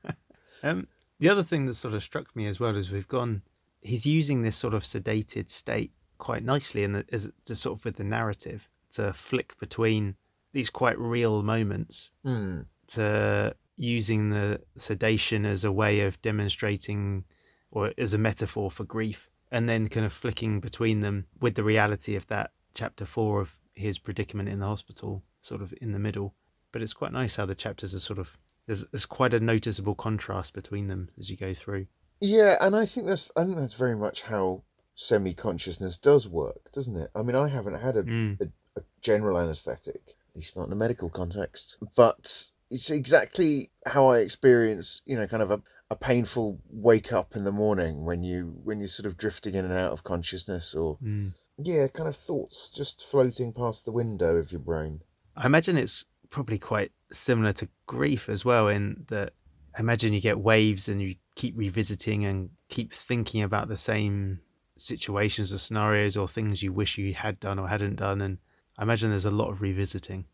Um, 0.63 0.89
the 1.21 1.29
other 1.29 1.43
thing 1.45 1.67
that 1.67 1.75
sort 1.75 1.95
of 1.95 2.03
struck 2.03 2.35
me 2.35 2.47
as 2.49 2.59
well 2.59 2.75
is 2.77 2.91
we've 2.91 3.07
gone. 3.09 3.43
He's 3.81 4.07
using 4.07 4.43
this 4.43 4.57
sort 4.57 4.75
of 4.75 4.83
sedated 4.83 5.49
state 5.49 5.93
quite 6.19 6.43
nicely, 6.45 6.83
and 6.85 7.05
as 7.13 7.31
to 7.45 7.55
sort 7.55 7.79
of 7.79 7.85
with 7.85 7.97
the 7.97 8.05
narrative 8.05 8.69
to 8.93 9.13
flick 9.13 9.57
between 9.59 10.17
these 10.53 10.69
quite 10.71 10.99
real 10.99 11.43
moments 11.43 12.11
Hmm. 12.25 12.63
to 12.89 13.55
using 13.77 14.31
the 14.31 14.61
sedation 14.77 15.47
as 15.47 15.65
a 15.65 15.71
way 15.71 16.01
of 16.01 16.21
demonstrating 16.23 17.25
or 17.71 17.93
as 17.99 18.15
a 18.15 18.19
metaphor 18.19 18.71
for 18.71 18.83
grief 18.85 19.31
and 19.51 19.69
then 19.69 19.89
kind 19.89 20.07
of 20.07 20.13
flicking 20.13 20.61
between 20.61 21.01
them 21.01 21.27
with 21.41 21.55
the 21.55 21.65
reality 21.65 22.17
of 22.17 22.27
that 22.29 22.51
chapter 22.75 23.05
four 23.07 23.41
of 23.41 23.57
his 23.75 23.99
predicament 23.99 24.49
in 24.49 24.59
the 24.59 24.67
hospital, 24.67 25.23
sort 25.41 25.63
of 25.63 25.73
in 25.81 25.93
the 25.93 25.99
middle. 25.99 26.35
But 26.73 26.83
it's 26.83 26.93
quite 26.93 27.13
nice 27.13 27.37
how 27.37 27.47
the 27.47 27.55
chapters 27.55 27.95
are 27.95 28.01
sort 28.01 28.19
of 28.19 28.37
there's, 28.67 28.85
there's 28.93 29.07
quite 29.07 29.33
a 29.33 29.41
noticeable 29.41 29.95
contrast 29.95 30.53
between 30.53 30.89
them 30.89 31.09
as 31.19 31.31
you 31.31 31.37
go 31.37 31.55
through. 31.55 31.87
Yeah, 32.21 32.57
and 32.61 32.77
I 32.77 32.85
think 32.85 33.07
that's 33.07 33.31
I 33.37 33.45
think 33.45 33.57
that's 33.57 33.75
very 33.75 33.97
much 33.97 34.23
how 34.23 34.63
semi 34.95 35.33
consciousness 35.33 35.97
does 35.97 36.29
work, 36.29 36.71
doesn't 36.73 36.97
it? 36.97 37.11
I 37.15 37.23
mean, 37.23 37.37
I 37.37 37.49
haven't 37.49 37.81
had 37.81 37.97
a, 37.97 38.03
Mm. 38.03 38.41
a, 38.41 38.81
a 38.81 38.83
general 39.01 39.39
anaesthetic, 39.39 40.03
at 40.31 40.37
least 40.37 40.57
not 40.57 40.67
in 40.67 40.73
a 40.73 40.77
medical 40.77 41.09
context, 41.09 41.79
but 41.95 42.51
it's 42.71 42.91
exactly 42.91 43.71
how 43.87 44.09
I 44.09 44.19
experience, 44.19 45.03
you 45.07 45.17
know, 45.17 45.27
kind 45.27 45.43
of 45.43 45.51
a, 45.51 45.63
a 45.91 45.97
painful 45.97 46.61
wake 46.71 47.13
up 47.13 47.35
in 47.37 47.45
the 47.45 47.53
morning 47.53 48.05
when 48.05 48.23
you 48.23 48.55
when 48.65 48.79
you're 48.79 48.89
sort 48.89 49.07
of 49.07 49.17
drifting 49.17 49.55
in 49.55 49.65
and 49.65 49.75
out 49.75 49.93
of 49.93 50.05
consciousness, 50.05 50.75
or 50.75 50.99
Mm. 51.03 51.33
yeah, 51.57 51.87
kind 51.89 52.09
of 52.09 52.17
thoughts 52.17 52.69
just 52.69 53.07
floating 53.07 53.53
past 53.53 53.85
the 53.85 53.93
window 53.93 54.37
of 54.37 54.53
your 54.53 54.61
brain. 54.61 55.01
I 55.37 55.47
imagine 55.47 55.77
it's 55.79 56.05
probably 56.31 56.59
quite 56.59 56.93
similar 57.11 57.53
to 57.55 57.69
grief 57.87 58.29
as 58.29 58.45
well, 58.45 58.69
in 58.69 59.05
that 59.09 59.33
I 59.77 59.81
imagine 59.81 60.13
you 60.13 60.21
get 60.21 60.39
waves 60.39 60.89
and 60.89 61.01
you 61.01 61.15
keep 61.37 61.57
revisiting 61.57 62.25
and 62.25 62.51
keep 62.69 62.93
thinking 62.93 63.43
about 63.43 63.69
the 63.69 63.77
same 63.77 64.41
situations 64.77 65.53
or 65.53 65.59
scenarios 65.59 66.17
or 66.17 66.29
things 66.29 66.63
you 66.63 66.73
wish 66.73 66.99
you 66.99 67.15
had 67.15 67.41
done 67.41 67.59
or 67.59 67.67
hadn't 67.69 67.97
done. 67.97 68.21
And 68.21 68.39
I 68.79 68.83
imagine 68.83 69.11
there's 69.11 69.25
a 69.25 69.31
lot 69.31 69.51
of 69.51 69.63
revisiting, 69.63 70.25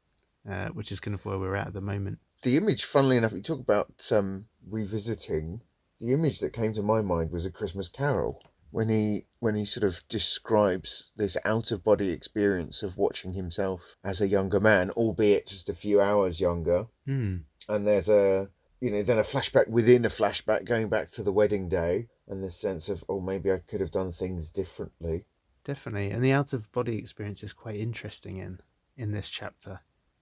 uh, 0.50 0.66
which 0.68 0.90
is 0.92 1.00
kind 1.00 1.14
of 1.14 1.24
where 1.24 1.38
we're 1.38 1.56
at 1.56 1.68
at 1.68 1.72
the 1.74 1.80
moment. 1.80 2.18
The 2.44 2.58
image, 2.58 2.84
funnily 2.84 3.16
enough, 3.16 3.32
you 3.32 3.40
talk 3.40 3.60
about 3.60 4.06
um, 4.12 4.44
revisiting. 4.68 5.62
The 5.98 6.12
image 6.12 6.40
that 6.40 6.52
came 6.52 6.74
to 6.74 6.82
my 6.82 7.00
mind 7.00 7.30
was 7.30 7.46
a 7.46 7.50
Christmas 7.50 7.88
Carol 7.88 8.38
when 8.70 8.90
he 8.90 9.24
when 9.38 9.54
he 9.54 9.64
sort 9.64 9.84
of 9.84 10.06
describes 10.08 11.12
this 11.16 11.38
out 11.46 11.70
of 11.70 11.82
body 11.82 12.10
experience 12.10 12.82
of 12.82 12.98
watching 12.98 13.32
himself 13.32 13.96
as 14.04 14.20
a 14.20 14.28
younger 14.28 14.60
man, 14.60 14.90
albeit 14.90 15.46
just 15.46 15.70
a 15.70 15.74
few 15.74 16.02
hours 16.02 16.38
younger. 16.38 16.84
Hmm. 17.06 17.36
And 17.66 17.86
there's 17.86 18.10
a 18.10 18.50
you 18.78 18.90
know 18.90 19.02
then 19.02 19.18
a 19.18 19.22
flashback 19.22 19.68
within 19.68 20.04
a 20.04 20.10
flashback 20.10 20.66
going 20.66 20.90
back 20.90 21.10
to 21.12 21.22
the 21.22 21.32
wedding 21.32 21.70
day, 21.70 22.08
and 22.28 22.44
the 22.44 22.50
sense 22.50 22.90
of 22.90 23.02
oh 23.08 23.22
maybe 23.22 23.52
I 23.52 23.60
could 23.60 23.80
have 23.80 23.90
done 23.90 24.12
things 24.12 24.50
differently. 24.50 25.24
Definitely, 25.64 26.10
and 26.10 26.22
the 26.22 26.32
out 26.32 26.52
of 26.52 26.70
body 26.72 26.98
experience 26.98 27.42
is 27.42 27.54
quite 27.54 27.76
interesting 27.76 28.36
in 28.36 28.60
in 28.98 29.12
this 29.12 29.30
chapter, 29.30 29.80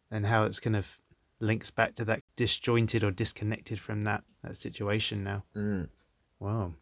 and 0.09 0.25
how 0.25 0.45
it's 0.45 0.61
kind 0.61 0.77
of 0.77 1.01
links 1.43 1.71
back 1.71 1.95
to 1.97 2.05
that 2.05 2.23
disjointed 2.37 3.03
or 3.03 3.11
disconnected 3.11 3.79
from 3.81 4.03
that 4.03 4.23
that 4.43 4.57
situation 4.57 5.25
now. 5.25 5.45
Mm. 5.57 5.89
Wow. 6.39 6.75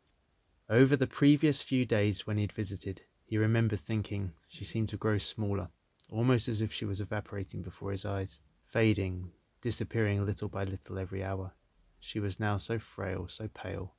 Over 0.69 0.97
the 0.97 1.07
previous 1.07 1.63
few 1.63 1.85
days 1.85 2.27
when 2.27 2.39
he'd 2.39 2.53
visited, 2.53 3.03
he 3.25 3.39
remembered 3.39 3.81
thinking 3.81 4.33
she 4.47 4.65
seemed 4.65 4.89
to 4.91 4.97
grow 4.97 5.19
smaller, 5.19 5.69
almost 6.11 6.47
as 6.47 6.61
if 6.61 6.73
she 6.73 6.85
was 6.85 7.01
evaporating 7.01 7.63
before 7.63 7.91
his 7.91 8.05
eyes, 8.05 8.39
fading, 8.65 9.33
disappearing 9.61 10.25
little 10.25 10.49
by 10.49 10.65
little 10.65 10.99
every 10.99 11.25
hour. 11.25 11.53
She 11.99 12.21
was 12.21 12.39
now 12.39 12.57
so 12.57 12.79
frail, 12.79 13.27
so 13.29 13.49
pale. 13.49 13.95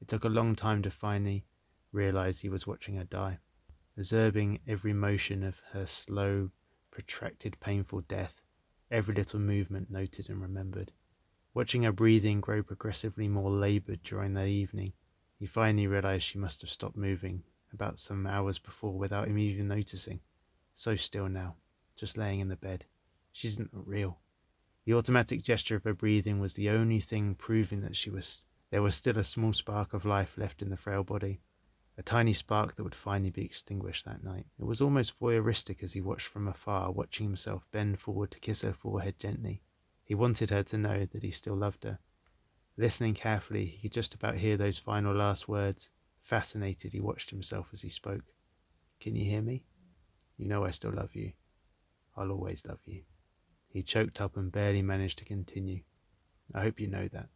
It 0.00 0.08
took 0.08 0.24
a 0.24 0.28
long 0.28 0.54
time 0.54 0.82
to 0.82 0.90
finally 0.90 1.44
realize 1.90 2.40
he 2.40 2.48
was 2.48 2.66
watching 2.66 2.96
her 2.96 3.04
die, 3.04 3.38
observing 3.96 4.60
every 4.66 4.92
motion 4.92 5.42
of 5.42 5.60
her 5.72 5.86
slow, 5.86 6.50
protracted, 6.90 7.58
painful 7.60 8.02
death, 8.02 8.41
every 8.92 9.14
little 9.14 9.40
movement 9.40 9.90
noted 9.90 10.28
and 10.28 10.40
remembered. 10.40 10.92
Watching 11.54 11.82
her 11.82 11.92
breathing 11.92 12.40
grow 12.40 12.62
progressively 12.62 13.26
more 13.26 13.50
laboured 13.50 14.02
during 14.02 14.34
the 14.34 14.44
evening, 14.46 14.92
he 15.38 15.46
finally 15.46 15.86
realized 15.86 16.24
she 16.24 16.38
must 16.38 16.60
have 16.60 16.70
stopped 16.70 16.96
moving 16.96 17.42
about 17.72 17.98
some 17.98 18.26
hours 18.26 18.58
before 18.58 18.92
without 18.92 19.28
him 19.28 19.38
even 19.38 19.68
noticing. 19.68 20.20
So 20.74 20.94
still 20.94 21.28
now, 21.28 21.56
just 21.96 22.16
laying 22.16 22.40
in 22.40 22.48
the 22.48 22.56
bed. 22.56 22.84
She 23.32 23.48
didn't 23.48 23.74
look 23.74 23.84
real. 23.86 24.18
The 24.84 24.94
automatic 24.94 25.42
gesture 25.42 25.76
of 25.76 25.84
her 25.84 25.94
breathing 25.94 26.38
was 26.38 26.54
the 26.54 26.68
only 26.68 27.00
thing 27.00 27.34
proving 27.34 27.80
that 27.80 27.96
she 27.96 28.10
was 28.10 28.46
there 28.70 28.82
was 28.82 28.94
still 28.94 29.18
a 29.18 29.24
small 29.24 29.52
spark 29.52 29.92
of 29.92 30.06
life 30.06 30.38
left 30.38 30.62
in 30.62 30.70
the 30.70 30.78
frail 30.78 31.04
body. 31.04 31.40
A 31.98 32.02
tiny 32.02 32.32
spark 32.32 32.74
that 32.74 32.84
would 32.84 32.94
finally 32.94 33.30
be 33.30 33.44
extinguished 33.44 34.06
that 34.06 34.24
night. 34.24 34.46
It 34.58 34.64
was 34.64 34.80
almost 34.80 35.20
voyeuristic 35.20 35.82
as 35.82 35.92
he 35.92 36.00
watched 36.00 36.26
from 36.26 36.48
afar, 36.48 36.90
watching 36.90 37.26
himself 37.26 37.66
bend 37.70 38.00
forward 38.00 38.30
to 38.30 38.40
kiss 38.40 38.62
her 38.62 38.72
forehead 38.72 39.18
gently. 39.18 39.60
He 40.02 40.14
wanted 40.14 40.50
her 40.50 40.62
to 40.64 40.78
know 40.78 41.04
that 41.04 41.22
he 41.22 41.30
still 41.30 41.54
loved 41.54 41.84
her. 41.84 41.98
Listening 42.78 43.12
carefully, 43.12 43.66
he 43.66 43.82
could 43.82 43.92
just 43.92 44.14
about 44.14 44.38
hear 44.38 44.56
those 44.56 44.78
final 44.78 45.14
last 45.14 45.48
words. 45.48 45.90
Fascinated, 46.22 46.92
he 46.92 47.00
watched 47.00 47.28
himself 47.30 47.68
as 47.72 47.82
he 47.82 47.90
spoke. 47.90 48.32
Can 48.98 49.14
you 49.14 49.24
hear 49.24 49.42
me? 49.42 49.64
You 50.38 50.46
know 50.46 50.64
I 50.64 50.70
still 50.70 50.92
love 50.92 51.14
you. 51.14 51.32
I'll 52.16 52.30
always 52.30 52.64
love 52.66 52.80
you. 52.86 53.02
He 53.68 53.82
choked 53.82 54.20
up 54.20 54.36
and 54.36 54.50
barely 54.50 54.82
managed 54.82 55.18
to 55.18 55.24
continue. 55.24 55.82
I 56.54 56.62
hope 56.62 56.80
you 56.80 56.86
know 56.86 57.08
that. 57.08 57.28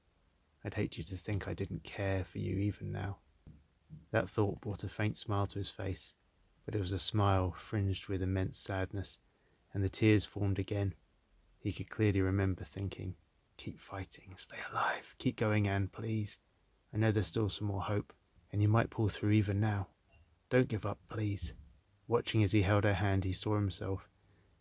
I'd 0.65 0.75
hate 0.75 0.97
you 0.97 1.05
to 1.05 1.17
think 1.17 1.47
I 1.47 1.55
didn't 1.55 1.85
care 1.85 2.25
for 2.25 2.39
you 2.39 2.57
even 2.57 2.91
now. 2.91 3.19
That 4.11 4.31
thought 4.31 4.61
brought 4.61 4.85
a 4.85 4.89
faint 4.89 5.17
smile 5.17 5.47
to 5.49 5.59
his 5.59 5.71
face, 5.71 6.15
but 6.65 6.75
it 6.75 6.81
was 6.81 6.93
a 6.93 6.99
smile 6.99 7.53
fringed 7.53 8.09
with 8.09 8.23
immense 8.23 8.59
sadness, 8.59 9.19
and 9.73 9.83
the 9.83 9.89
tears 9.89 10.25
formed 10.25 10.59
again. 10.59 10.95
He 11.59 11.73
could 11.73 11.91
clearly 11.91 12.21
remember 12.21 12.65
thinking, 12.65 13.17
Keep 13.57 13.79
fighting, 13.79 14.35
stay 14.37 14.59
alive, 14.71 15.15
keep 15.19 15.37
going, 15.37 15.67
Anne, 15.69 15.89
please. 15.89 16.39
I 16.93 16.99
know 16.99 17.13
there's 17.13 17.27
still 17.27 17.49
some 17.49 17.69
more 17.69 17.83
hope, 17.83 18.13
and 18.53 18.61
you 18.61 18.69
might 18.69 18.91
pull 18.91 19.09
through 19.09 19.33
even 19.33 19.61
now. 19.61 19.89
Don't 20.51 20.69
give 20.69 20.87
up, 20.87 20.99
please. 21.09 21.53
Watching 22.09 22.43
as 22.43 22.53
he 22.53 22.63
held 22.63 22.85
her 22.85 22.95
hand, 22.95 23.25
he 23.25 23.33
saw 23.33 23.55
himself 23.55 24.09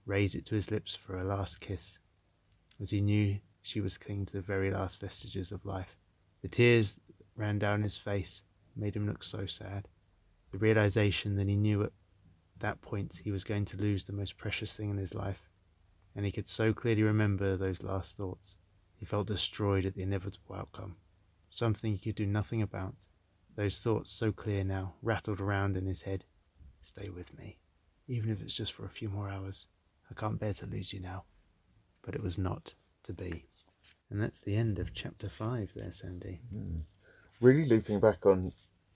raise 0.06 0.36
it 0.36 0.46
to 0.48 0.56
his 0.56 0.72
lips 0.72 0.96
for 0.96 1.18
a 1.18 1.24
last 1.24 1.62
kiss, 1.62 2.00
as 2.80 2.90
he 2.90 3.02
knew 3.02 3.40
she 3.62 3.82
was 3.82 3.98
clinging 3.98 4.26
to 4.26 4.34
the 4.34 4.42
very 4.42 4.72
last 4.72 5.00
vestiges 5.00 5.52
of 5.52 5.66
life. 5.66 5.98
The 6.42 6.50
tears 6.50 7.00
ran 7.36 7.60
down 7.60 7.84
his 7.84 7.98
face, 7.98 8.42
made 8.76 8.96
him 8.96 9.08
look 9.08 9.24
so 9.24 9.46
sad. 9.46 9.88
The 10.52 10.58
realization 10.58 11.36
that 11.36 11.48
he 11.48 11.56
knew 11.56 11.84
at 11.84 11.92
that 12.60 12.82
point 12.82 13.22
he 13.24 13.32
was 13.32 13.44
going 13.44 13.66
to 13.66 13.78
lose 13.78 14.06
the 14.06 14.14
most 14.14 14.38
precious 14.38 14.76
thing 14.76 14.90
in 14.90 14.98
his 14.98 15.14
life, 15.14 15.50
and 16.16 16.26
he 16.26 16.32
could 16.32 16.48
so 16.48 16.74
clearly 16.74 17.04
remember 17.04 17.58
those 17.58 17.84
last 17.84 18.18
thoughts. 18.18 18.56
He 18.96 19.06
felt 19.06 19.28
destroyed 19.28 19.86
at 19.86 19.96
the 19.96 20.04
inevitable 20.04 20.56
outcome, 20.56 20.96
something 21.50 21.92
he 21.92 22.00
could 22.00 22.16
do 22.16 22.26
nothing 22.26 22.62
about. 22.62 22.96
Those 23.56 23.80
thoughts, 23.80 24.12
so 24.12 24.32
clear 24.32 24.64
now, 24.64 24.96
rattled 25.02 25.40
around 25.40 25.78
in 25.78 25.86
his 25.86 26.02
head. 26.02 26.26
Stay 26.82 27.10
with 27.10 27.38
me, 27.38 27.58
even 28.08 28.30
if 28.30 28.42
it's 28.42 28.56
just 28.56 28.74
for 28.74 28.86
a 28.86 28.90
few 28.90 29.10
more 29.10 29.30
hours. 29.30 29.68
I 30.10 30.14
can't 30.14 30.40
bear 30.40 30.54
to 30.54 30.66
lose 30.66 30.94
you 30.94 31.00
now. 31.00 31.24
But 32.02 32.16
it 32.16 32.22
was 32.22 32.38
not 32.38 32.74
to 33.04 33.14
be. 33.14 33.46
And 34.10 34.22
that's 34.22 34.42
the 34.42 34.56
end 34.56 34.78
of 34.80 34.94
chapter 34.94 35.30
five 35.30 35.72
there, 35.76 35.92
Sandy. 35.92 36.42
Mm. 36.54 36.82
Really 37.42 37.66
looping 37.66 38.00
back 38.00 38.26
on 38.26 38.54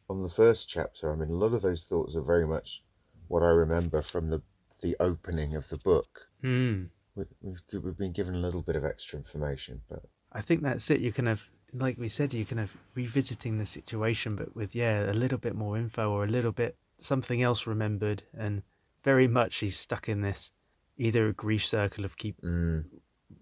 on 0.10 0.24
the 0.24 0.30
first 0.30 0.70
chapter, 0.70 1.12
I 1.12 1.16
mean, 1.16 1.30
a 1.30 1.34
lot 1.34 1.54
of 1.54 1.62
those 1.62 1.86
thoughts 1.86 2.16
are 2.16 2.22
very 2.22 2.48
much 2.48 2.84
what 3.28 3.44
I 3.44 3.50
remember 3.50 4.02
from 4.02 4.30
the 4.30 4.42
the 4.82 4.96
opening 5.02 5.56
of 5.56 5.68
the 5.70 5.78
book. 5.78 6.28
Hmm. 6.42 6.84
We- 7.16 7.26
We've, 7.42 7.84
we've 7.84 7.98
been 7.98 8.14
given 8.14 8.36
a 8.36 8.40
little 8.40 8.62
bit 8.62 8.78
of 8.78 8.86
extra 8.86 9.20
information, 9.20 9.82
but 9.90 10.04
I 10.32 10.40
think 10.42 10.62
that's 10.62 10.90
it. 10.90 11.02
You 11.02 11.12
can 11.12 11.26
have, 11.26 11.50
like 11.74 11.98
we 11.98 12.08
said, 12.08 12.34
you 12.34 12.46
can 12.46 12.58
have 12.58 12.74
revisiting 12.96 13.58
the 13.58 13.66
situation, 13.66 14.36
but 14.38 14.56
with, 14.56 14.74
yeah, 14.74 15.12
a 15.12 15.14
little 15.14 15.38
bit 15.38 15.54
more 15.56 15.78
info 15.78 16.12
or 16.12 16.24
a 16.24 16.28
little 16.28 16.54
bit 16.54 16.78
something 16.98 17.42
else 17.42 17.68
remembered. 17.68 18.24
And 18.38 18.64
very 19.04 19.28
much 19.28 19.58
he's 19.58 19.78
stuck 19.78 20.08
in 20.08 20.22
this 20.22 20.52
either 20.98 21.28
a 21.28 21.34
grief 21.34 21.66
circle 21.66 22.06
of 22.06 22.16
keep 22.16 22.40
mm, 22.42 22.86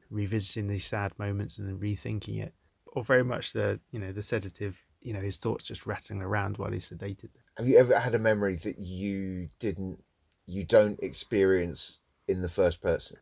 revisiting 0.10 0.68
these 0.68 0.86
sad 0.86 1.12
moments 1.20 1.60
and 1.60 1.68
then 1.68 1.78
rethinking 1.78 2.42
it, 2.42 2.54
or 2.88 3.04
very 3.04 3.24
much 3.24 3.54
the, 3.54 3.80
you 3.92 4.00
know, 4.00 4.12
the 4.12 4.24
sedative, 4.24 4.76
you 5.02 5.14
know, 5.14 5.22
his 5.22 5.38
thoughts 5.38 5.66
just 5.66 5.86
rattling 5.86 6.22
around 6.22 6.58
while 6.58 6.72
he's 6.72 6.90
sedated. 6.90 7.30
have 7.58 7.68
you 7.68 7.78
ever 7.78 7.98
had 8.00 8.16
a 8.16 8.20
memory 8.20 8.56
that 8.58 8.78
you 8.78 9.50
didn't, 9.60 10.04
you 10.46 10.64
don't 10.64 11.00
experience 11.02 12.02
in 12.28 12.42
the 12.42 12.50
first 12.50 12.82
person? 12.82 13.18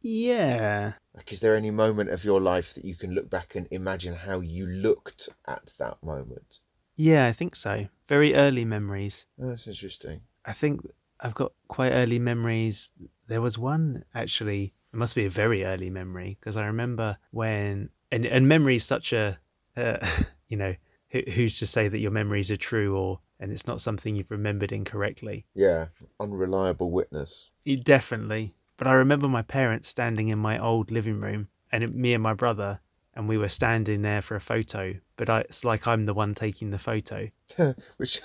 Yeah. 0.00 0.92
Like, 1.14 1.32
is 1.32 1.40
there 1.40 1.56
any 1.56 1.70
moment 1.70 2.10
of 2.10 2.24
your 2.24 2.40
life 2.40 2.74
that 2.74 2.84
you 2.84 2.94
can 2.94 3.14
look 3.14 3.30
back 3.30 3.54
and 3.54 3.66
imagine 3.70 4.14
how 4.14 4.40
you 4.40 4.66
looked 4.66 5.28
at 5.46 5.70
that 5.78 6.02
moment? 6.02 6.60
Yeah, 6.96 7.26
I 7.26 7.32
think 7.32 7.56
so. 7.56 7.86
Very 8.08 8.34
early 8.34 8.64
memories. 8.64 9.26
Oh, 9.40 9.48
that's 9.48 9.66
interesting. 9.66 10.20
I 10.44 10.52
think 10.52 10.86
I've 11.20 11.34
got 11.34 11.52
quite 11.68 11.92
early 11.92 12.18
memories. 12.18 12.92
There 13.26 13.40
was 13.40 13.58
one 13.58 14.04
actually. 14.14 14.74
It 14.92 14.96
must 14.96 15.14
be 15.14 15.24
a 15.24 15.30
very 15.30 15.64
early 15.64 15.90
memory 15.90 16.36
because 16.38 16.56
I 16.56 16.66
remember 16.66 17.16
when 17.30 17.90
and 18.12 18.26
and 18.26 18.46
memory 18.46 18.76
is 18.76 18.84
such 18.84 19.12
a 19.12 19.38
uh, 19.76 20.06
you 20.48 20.56
know 20.56 20.74
who, 21.14 21.30
who's 21.30 21.58
to 21.60 21.66
say 21.66 21.86
that 21.86 22.00
your 22.00 22.10
memories 22.10 22.50
are 22.50 22.56
true 22.56 22.96
or 22.96 23.20
and 23.38 23.52
it's 23.52 23.66
not 23.66 23.80
something 23.80 24.16
you've 24.16 24.30
remembered 24.30 24.72
incorrectly. 24.72 25.44
Yeah, 25.54 25.86
unreliable 26.18 26.90
witness. 26.90 27.50
It 27.64 27.84
definitely. 27.84 28.54
But 28.76 28.88
I 28.88 28.92
remember 28.94 29.28
my 29.28 29.42
parents 29.42 29.88
standing 29.88 30.28
in 30.28 30.38
my 30.38 30.58
old 30.58 30.90
living 30.90 31.20
room 31.20 31.48
and 31.70 31.84
it, 31.84 31.94
me 31.94 32.14
and 32.14 32.22
my 32.22 32.34
brother 32.34 32.80
and 33.14 33.28
we 33.28 33.38
were 33.38 33.48
standing 33.48 34.02
there 34.02 34.22
for 34.22 34.34
a 34.34 34.40
photo, 34.40 34.92
but 35.16 35.30
I, 35.30 35.40
it's 35.40 35.64
like 35.64 35.86
I'm 35.86 36.04
the 36.04 36.14
one 36.14 36.34
taking 36.34 36.70
the 36.70 36.80
photo. 36.80 37.30
Which 37.96 38.20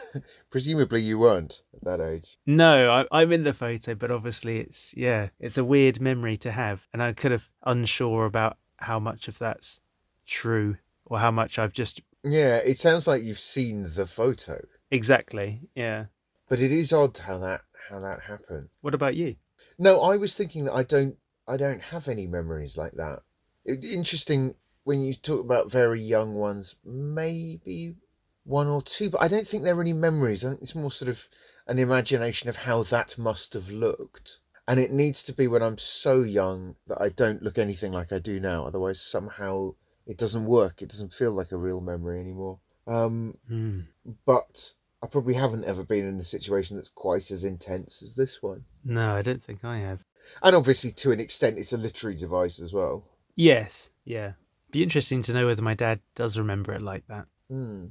presumably 0.50 1.01
you 1.01 1.19
weren't 1.19 1.62
at 1.75 1.84
that 1.84 2.01
age. 2.01 2.39
No, 2.48 2.89
I, 2.89 3.22
I'm 3.22 3.31
in 3.31 3.43
the 3.43 3.53
photo, 3.53 3.93
but 3.93 4.10
obviously 4.10 4.60
it's 4.60 4.96
yeah, 4.98 5.29
it's 5.39 5.60
a 5.60 5.63
weird 5.63 6.01
memory 6.01 6.38
to 6.38 6.51
have, 6.51 6.88
and 6.91 7.03
I'm 7.03 7.13
kind 7.13 7.36
of 7.36 7.51
unsure 7.65 8.25
about 8.25 8.58
how 8.77 9.00
much 9.00 9.27
of 9.27 9.38
that's 9.38 9.79
true 10.25 10.77
or 11.05 11.19
how 11.19 11.29
much 11.29 11.60
I've 11.60 11.74
just 11.74 12.01
Yeah, 12.24 12.58
it 12.58 12.78
sounds 12.78 13.08
like 13.08 13.24
you've 13.24 13.40
seen 13.40 13.90
the 13.96 14.06
photo, 14.06 14.60
exactly 14.92 15.62
yeah. 15.76 16.06
but 16.50 16.60
it 16.60 16.72
is 16.72 16.92
odd 16.92 17.18
how 17.18 17.38
that 17.40 17.62
how 17.90 18.00
that 18.00 18.22
happened. 18.22 18.70
What 18.82 18.94
about 18.94 19.16
you? 19.16 19.36
No, 19.78 20.02
I 20.02 20.18
was 20.18 20.36
thinking 20.36 20.66
that 20.66 20.74
I 20.74 20.84
don't 20.84 21.18
I 21.48 21.58
don't 21.58 21.82
have 21.82 22.08
any 22.08 22.28
memories 22.28 22.78
like 22.78 22.94
that. 22.94 23.22
It, 23.66 23.84
interesting 23.84 24.56
when 24.84 25.02
you 25.02 25.14
talk 25.14 25.40
about 25.40 25.72
very 25.72 26.02
young 26.02 26.36
ones, 26.36 26.76
maybe 26.84 27.96
one 28.44 28.68
or 28.68 28.82
two, 28.82 29.10
but 29.10 29.22
I 29.22 29.28
don't 29.28 29.48
think 29.48 29.64
there 29.64 29.78
are 29.78 29.82
any 29.82 29.94
memories. 29.94 30.44
I 30.44 30.50
think 30.50 30.62
it's 30.62 30.76
more 30.76 30.92
sort 30.92 31.10
of 31.10 31.28
an 31.68 31.80
imagination 31.80 32.50
of 32.50 32.56
how 32.56 32.84
that 32.84 33.18
must 33.18 33.54
have 33.54 33.70
looked. 33.70 34.40
And 34.68 34.80
it 34.80 34.92
needs 34.92 35.24
to 35.24 35.34
be 35.34 35.48
when 35.48 35.64
I'm 35.64 35.78
so 35.78 36.22
young 36.22 36.76
that 36.88 37.02
I 37.02 37.10
don't 37.10 37.42
look 37.42 37.58
anything 37.58 37.92
like 37.92 38.12
I 38.12 38.20
do 38.20 38.40
now. 38.40 38.66
Otherwise, 38.66 39.02
somehow 39.02 39.76
it 40.10 40.18
doesn't 40.18 40.46
work. 40.46 40.82
It 40.82 40.89
doesn't 40.89 41.13
feel 41.13 41.32
like 41.32 41.51
a 41.54 41.58
real 41.58 41.80
memory 41.82 42.20
anymore. 42.20 42.60
Um, 42.88 43.36
Hmm. 43.48 43.82
but 44.25 44.74
I 45.04 45.08
probably 45.08 45.36
haven't 45.36 45.63
ever 45.66 45.84
been 45.84 46.06
in 46.08 46.20
a 46.20 46.24
situation 46.24 46.75
that's 46.75 46.89
quite 46.89 47.30
as 47.32 47.44
intense 47.46 48.01
as 48.01 48.16
this 48.16 48.42
one. 48.42 48.66
No, 48.84 49.16
I 49.16 49.22
don't 49.22 49.44
think 49.44 49.63
I 49.63 49.78
have. 49.78 50.04
And 50.44 50.56
obviously, 50.56 50.92
to 50.94 51.12
an 51.12 51.20
extent, 51.20 51.58
it's 51.60 51.72
a 51.74 51.78
literary 51.78 52.16
device 52.16 52.60
as 52.60 52.74
well. 52.74 53.08
Yes, 53.36 53.89
yeah. 54.04 54.34
Be 54.72 54.84
interesting 54.84 55.22
to 55.24 55.34
know 55.34 55.46
whether 55.46 55.62
my 55.62 55.75
dad 55.75 56.00
does 56.16 56.38
remember 56.38 56.74
it 56.74 56.82
like 56.82 57.08
that. 57.08 57.28
Hmm. 57.50 57.88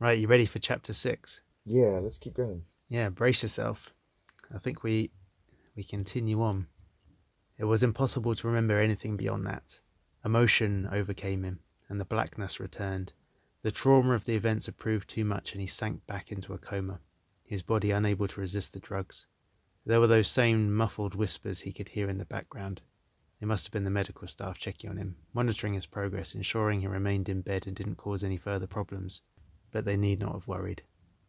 Right, 0.00 0.18
you 0.18 0.28
ready 0.28 0.46
for 0.46 0.58
chapter 0.58 0.92
six? 0.92 1.40
Yeah, 1.64 1.98
let's 2.02 2.18
keep 2.18 2.34
going. 2.34 2.62
Yeah, 2.88 3.08
brace 3.08 3.42
yourself. 3.42 3.94
I 4.54 4.58
think 4.58 4.82
we 4.82 5.10
we 5.76 5.82
continue 5.82 6.42
on. 6.42 6.66
It 7.58 7.64
was 7.64 7.82
impossible 7.82 8.34
to 8.34 8.46
remember 8.46 8.78
anything 8.78 9.16
beyond 9.16 9.46
that. 9.46 9.80
Emotion 10.24 10.88
overcame 10.90 11.42
him, 11.42 11.60
and 11.88 12.00
the 12.00 12.04
blackness 12.04 12.58
returned. 12.58 13.12
The 13.62 13.70
trauma 13.70 14.14
of 14.14 14.24
the 14.24 14.34
events 14.34 14.66
had 14.66 14.78
proved 14.78 15.08
too 15.08 15.24
much, 15.24 15.52
and 15.52 15.60
he 15.60 15.66
sank 15.66 16.06
back 16.06 16.32
into 16.32 16.54
a 16.54 16.58
coma, 16.58 17.00
his 17.44 17.62
body 17.62 17.90
unable 17.90 18.26
to 18.28 18.40
resist 18.40 18.72
the 18.72 18.80
drugs. 18.80 19.26
There 19.84 20.00
were 20.00 20.06
those 20.06 20.28
same 20.28 20.74
muffled 20.74 21.14
whispers 21.14 21.60
he 21.60 21.72
could 21.72 21.90
hear 21.90 22.08
in 22.08 22.16
the 22.16 22.24
background. 22.24 22.80
They 23.38 23.46
must 23.46 23.66
have 23.66 23.72
been 23.72 23.84
the 23.84 23.90
medical 23.90 24.26
staff 24.26 24.58
checking 24.58 24.88
on 24.88 24.96
him, 24.96 25.16
monitoring 25.34 25.74
his 25.74 25.84
progress, 25.84 26.34
ensuring 26.34 26.80
he 26.80 26.86
remained 26.86 27.28
in 27.28 27.42
bed 27.42 27.66
and 27.66 27.76
didn't 27.76 27.96
cause 27.96 28.24
any 28.24 28.38
further 28.38 28.66
problems. 28.66 29.20
But 29.72 29.84
they 29.84 29.96
need 29.98 30.20
not 30.20 30.32
have 30.32 30.48
worried. 30.48 30.82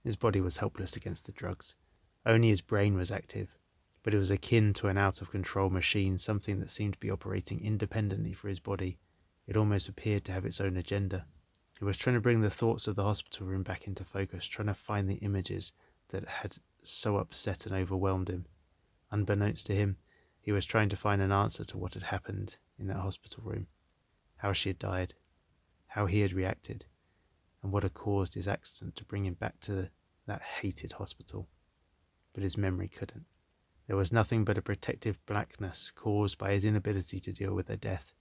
His 0.06 0.16
body 0.16 0.40
was 0.40 0.58
helpless 0.58 0.96
against 0.96 1.26
the 1.26 1.34
drugs. 1.34 1.76
Only 2.26 2.48
his 2.48 2.62
brain 2.62 2.96
was 2.96 3.12
active, 3.12 3.50
but 4.06 4.14
it 4.14 4.20
was 4.20 4.30
akin 4.30 4.72
to 4.72 4.88
an 4.88 5.00
out 5.00 5.20
of 5.20 5.32
control 5.32 5.72
machine, 5.72 6.16
something 6.16 6.60
that 6.60 6.70
seemed 6.70 6.94
to 6.94 7.00
be 7.00 7.10
operating 7.10 7.60
independently 7.66 8.34
for 8.34 8.48
his 8.48 8.60
body. 8.60 9.00
It 9.48 9.58
almost 9.58 9.90
appeared 9.90 10.24
to 10.26 10.32
have 10.32 10.46
its 10.46 10.62
own 10.62 10.78
agenda. 10.78 11.26
It 11.82 11.86
was 11.86 11.98
trying 11.98 12.14
to 12.14 12.22
bring 12.22 12.42
the 12.42 12.52
thoughts 12.52 12.86
of 12.86 12.94
the 12.94 13.04
hospital 13.04 13.48
room 13.48 13.64
back 13.64 13.88
into 13.88 14.04
focus, 14.04 14.46
trying 14.46 14.68
to 14.68 14.76
find 14.76 15.10
the 15.10 15.16
images 15.16 15.74
that 16.10 16.28
had 16.28 16.56
so 16.84 17.18
upset 17.18 17.66
and 17.66 17.74
overwhelmed 17.74 18.30
him. 18.30 18.46
Unbeknownst 19.10 19.66
to 19.66 19.76
him, 19.76 19.98
he 20.40 20.52
was 20.52 20.66
trying 20.68 20.90
to 20.90 20.96
find 20.96 21.20
an 21.20 21.32
answer 21.32 21.64
to 21.64 21.78
what 21.80 21.96
had 21.96 22.04
happened 22.04 22.58
in 22.78 22.86
that 22.86 22.98
hospital 22.98 23.42
room 23.44 23.66
how 24.36 24.54
she 24.54 24.70
had 24.70 24.78
died, 24.78 25.16
how 25.88 26.06
he 26.06 26.20
had 26.20 26.32
reacted, 26.32 26.86
and 27.64 27.72
what 27.72 27.82
had 27.82 27.96
caused 27.96 28.36
his 28.36 28.48
accident 28.48 28.96
to 28.98 29.06
bring 29.06 29.26
him 29.26 29.34
back 29.34 29.60
to 29.62 29.90
that 30.28 30.44
hated 30.44 30.92
hospital. 30.92 31.48
But 32.34 32.44
his 32.44 32.56
memory 32.56 32.88
couldn't. 32.88 33.26
There 33.88 33.96
was 33.96 34.12
nothing 34.12 34.44
but 34.44 34.58
a 34.58 34.64
protective 34.64 35.24
blackness 35.26 35.92
caused 35.92 36.38
by 36.38 36.54
his 36.54 36.66
inability 36.66 37.20
to 37.20 37.32
deal 37.32 37.54
with 37.54 37.68
her 37.68 37.76
death, 37.76 38.16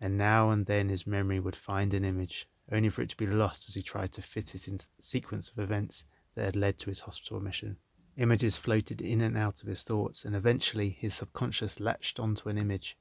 and 0.00 0.16
now 0.16 0.50
and 0.50 0.66
then 0.66 0.88
his 0.88 1.06
memory 1.06 1.40
would 1.40 1.56
find 1.56 1.92
an 1.92 2.04
image, 2.04 2.48
only 2.70 2.88
for 2.88 3.02
it 3.02 3.08
to 3.10 3.16
be 3.16 3.26
lost 3.26 3.68
as 3.68 3.74
he 3.74 3.82
tried 3.82 4.12
to 4.12 4.22
fit 4.22 4.54
it 4.54 4.68
into 4.68 4.86
the 4.96 5.02
sequence 5.02 5.48
of 5.48 5.58
events 5.58 6.04
that 6.34 6.44
had 6.44 6.56
led 6.56 6.78
to 6.78 6.90
his 6.90 7.00
hospital 7.00 7.40
mission. 7.40 7.78
Images 8.16 8.56
floated 8.56 9.00
in 9.00 9.20
and 9.20 9.36
out 9.36 9.60
of 9.60 9.68
his 9.68 9.82
thoughts, 9.82 10.24
and 10.24 10.36
eventually 10.36 10.90
his 10.90 11.14
subconscious 11.14 11.80
latched 11.80 12.20
onto 12.20 12.48
an 12.48 12.58
image. 12.58 12.96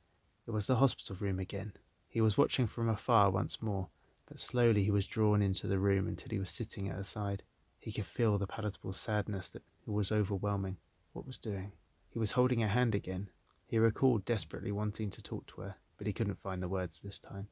It 0.48 0.52
was 0.52 0.66
the 0.66 0.78
hospital 0.78 1.18
room 1.20 1.40
again. 1.40 1.74
He 2.08 2.22
was 2.22 2.38
watching 2.38 2.66
from 2.66 2.90
afar 2.90 3.30
once 3.30 3.62
more, 3.62 3.90
but 4.26 4.40
slowly 4.40 4.84
he 4.84 4.92
was 4.92 5.06
drawn 5.06 5.42
into 5.44 5.68
the 5.68 5.78
room 5.78 6.08
until 6.08 6.30
he 6.30 6.40
was 6.40 6.50
sitting 6.50 6.90
at 6.90 6.96
her 6.96 7.04
side. 7.04 7.44
He 7.80 7.92
could 7.92 8.06
feel 8.06 8.38
the 8.38 8.48
palatable 8.48 8.94
sadness 8.94 9.50
that 9.50 9.64
was 9.86 10.12
overwhelming. 10.12 10.78
What 11.14 11.28
was 11.28 11.38
doing? 11.38 11.74
He 12.10 12.20
was 12.20 12.32
holding 12.32 12.60
her 12.60 12.68
hand 12.68 12.96
again. 12.96 13.30
He 13.66 13.80
recalled 13.80 14.26
desperately 14.26 14.72
wanting 14.72 15.10
to 15.12 15.22
talk 15.22 15.46
to 15.48 15.62
her, 15.62 15.76
but 15.98 16.08
he 16.08 16.14
couldn't 16.14 16.40
find 16.40 16.64
the 16.64 16.70
words 16.70 17.02
this 17.02 17.20
time. 17.20 17.48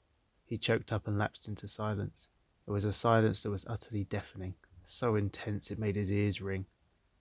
He 0.46 0.58
choked 0.58 0.92
up 0.92 1.08
and 1.08 1.18
lapsed 1.18 1.48
into 1.48 1.68
silence. 1.68 2.28
It 2.68 2.72
was 2.72 2.86
a 2.86 2.94
silence 2.94 3.44
that 3.44 3.50
was 3.50 3.66
utterly 3.68 4.06
deafening, 4.06 4.56
so 4.84 5.16
intense 5.16 5.72
it 5.72 5.80
made 5.80 5.96
his 5.96 6.12
ears 6.12 6.42
ring. 6.42 6.66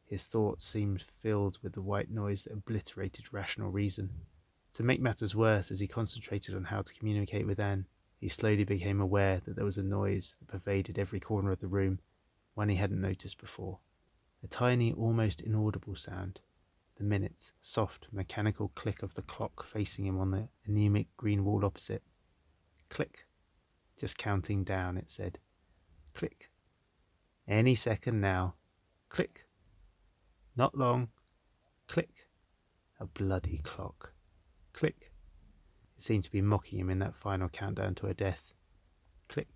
His 0.07 0.27
thoughts 0.27 0.65
seemed 0.65 1.03
filled 1.03 1.59
with 1.63 1.73
the 1.73 1.83
white 1.83 2.11
noise 2.11 2.45
that 2.45 2.53
obliterated 2.53 3.33
rational 3.33 3.71
reason. 3.71 4.11
To 4.75 4.83
make 4.83 5.01
matters 5.01 5.35
worse, 5.35 5.71
as 5.71 5.81
he 5.81 5.87
concentrated 5.87 6.55
on 6.55 6.65
how 6.65 6.83
to 6.83 6.95
communicate 6.95 7.47
with 7.47 7.61
Anne, 7.61 7.87
he 8.19 8.29
slowly 8.29 8.65
became 8.65 9.01
aware 9.01 9.41
that 9.41 9.57
there 9.57 9.65
was 9.65 9.79
a 9.79 9.83
noise 9.83 10.35
that 10.39 10.49
pervaded 10.49 10.99
every 10.99 11.21
corner 11.21 11.53
of 11.53 11.61
the 11.61 11.67
room, 11.67 12.01
one 12.55 12.69
he 12.69 12.77
hadn't 12.77 13.01
noticed 13.01 13.39
before. 13.39 13.79
A 14.43 14.47
tiny, 14.47 14.93
almost 14.93 15.41
inaudible 15.41 15.97
sound. 15.97 16.41
The 16.97 17.05
minute, 17.05 17.51
soft, 17.61 18.07
mechanical 18.13 18.69
click 18.69 19.03
of 19.03 19.15
the 19.15 19.23
clock 19.23 19.65
facing 19.65 20.07
him 20.07 20.19
on 20.19 20.31
the 20.31 20.49
anemic 20.67 21.09
green 21.17 21.45
wall 21.45 21.65
opposite. 21.65 22.03
Click. 22.89 23.27
Just 23.99 24.17
counting 24.17 24.63
down, 24.63 24.97
it 24.97 25.11
said. 25.11 25.39
Click. 26.15 26.51
Any 27.49 27.75
second 27.75 28.21
now. 28.21 28.55
Click. 29.09 29.47
Not 30.57 30.77
long. 30.77 31.09
Click. 31.89 32.29
A 33.01 33.07
bloody 33.07 33.59
clock. 33.59 34.13
Click. 34.73 35.13
It 35.97 36.03
seemed 36.03 36.25
to 36.25 36.31
be 36.31 36.41
mocking 36.41 36.79
him 36.79 36.91
in 36.91 37.01
that 37.01 37.17
final 37.17 37.49
countdown 37.49 37.97
to 37.97 38.07
her 38.07 38.15
death. 38.15 38.53
Click. 39.29 39.49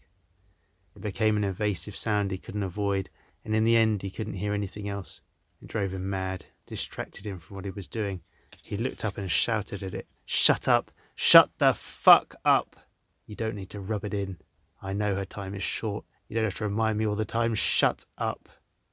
It 0.96 1.02
became 1.02 1.36
an 1.36 1.44
invasive 1.44 1.96
sound 1.96 2.32
he 2.32 2.38
couldn't 2.38 2.64
avoid, 2.64 3.10
and 3.44 3.54
in 3.54 3.64
the 3.64 3.76
end 3.76 4.02
he 4.02 4.10
couldn't 4.10 4.34
hear 4.34 4.52
anything 4.52 4.88
else. 4.88 5.20
It 5.60 5.68
drove 5.68 5.92
him 5.92 6.08
mad, 6.08 6.46
distracted 6.66 7.26
him 7.26 7.38
from 7.38 7.56
what 7.56 7.64
he 7.64 7.70
was 7.70 7.86
doing. 7.86 8.20
He 8.62 8.76
looked 8.76 9.04
up 9.04 9.18
and 9.18 9.30
shouted 9.30 9.82
at 9.82 9.94
it. 9.94 10.06
Shut 10.24 10.68
up! 10.68 10.90
Shut 11.14 11.50
the 11.58 11.74
fuck 11.74 12.34
up! 12.44 12.76
You 13.26 13.34
don't 13.34 13.56
need 13.56 13.70
to 13.70 13.80
rub 13.80 14.04
it 14.04 14.14
in. 14.14 14.38
I 14.80 14.92
know 14.92 15.14
her 15.16 15.24
time 15.24 15.54
is 15.54 15.62
short. 15.62 16.04
You 16.28 16.34
don't 16.34 16.44
have 16.44 16.54
to 16.56 16.64
remind 16.64 16.98
me 16.98 17.06
all 17.06 17.14
the 17.16 17.24
time. 17.24 17.54
Shut 17.54 18.04
up! 18.16 18.48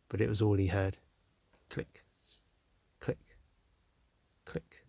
But 0.10 0.22
it 0.22 0.30
was 0.30 0.42
all 0.42 0.56
he 0.56 0.68
heard. 0.68 0.98
Click. 1.70 2.04
Click. 3.00 3.38
Click. 4.46 4.86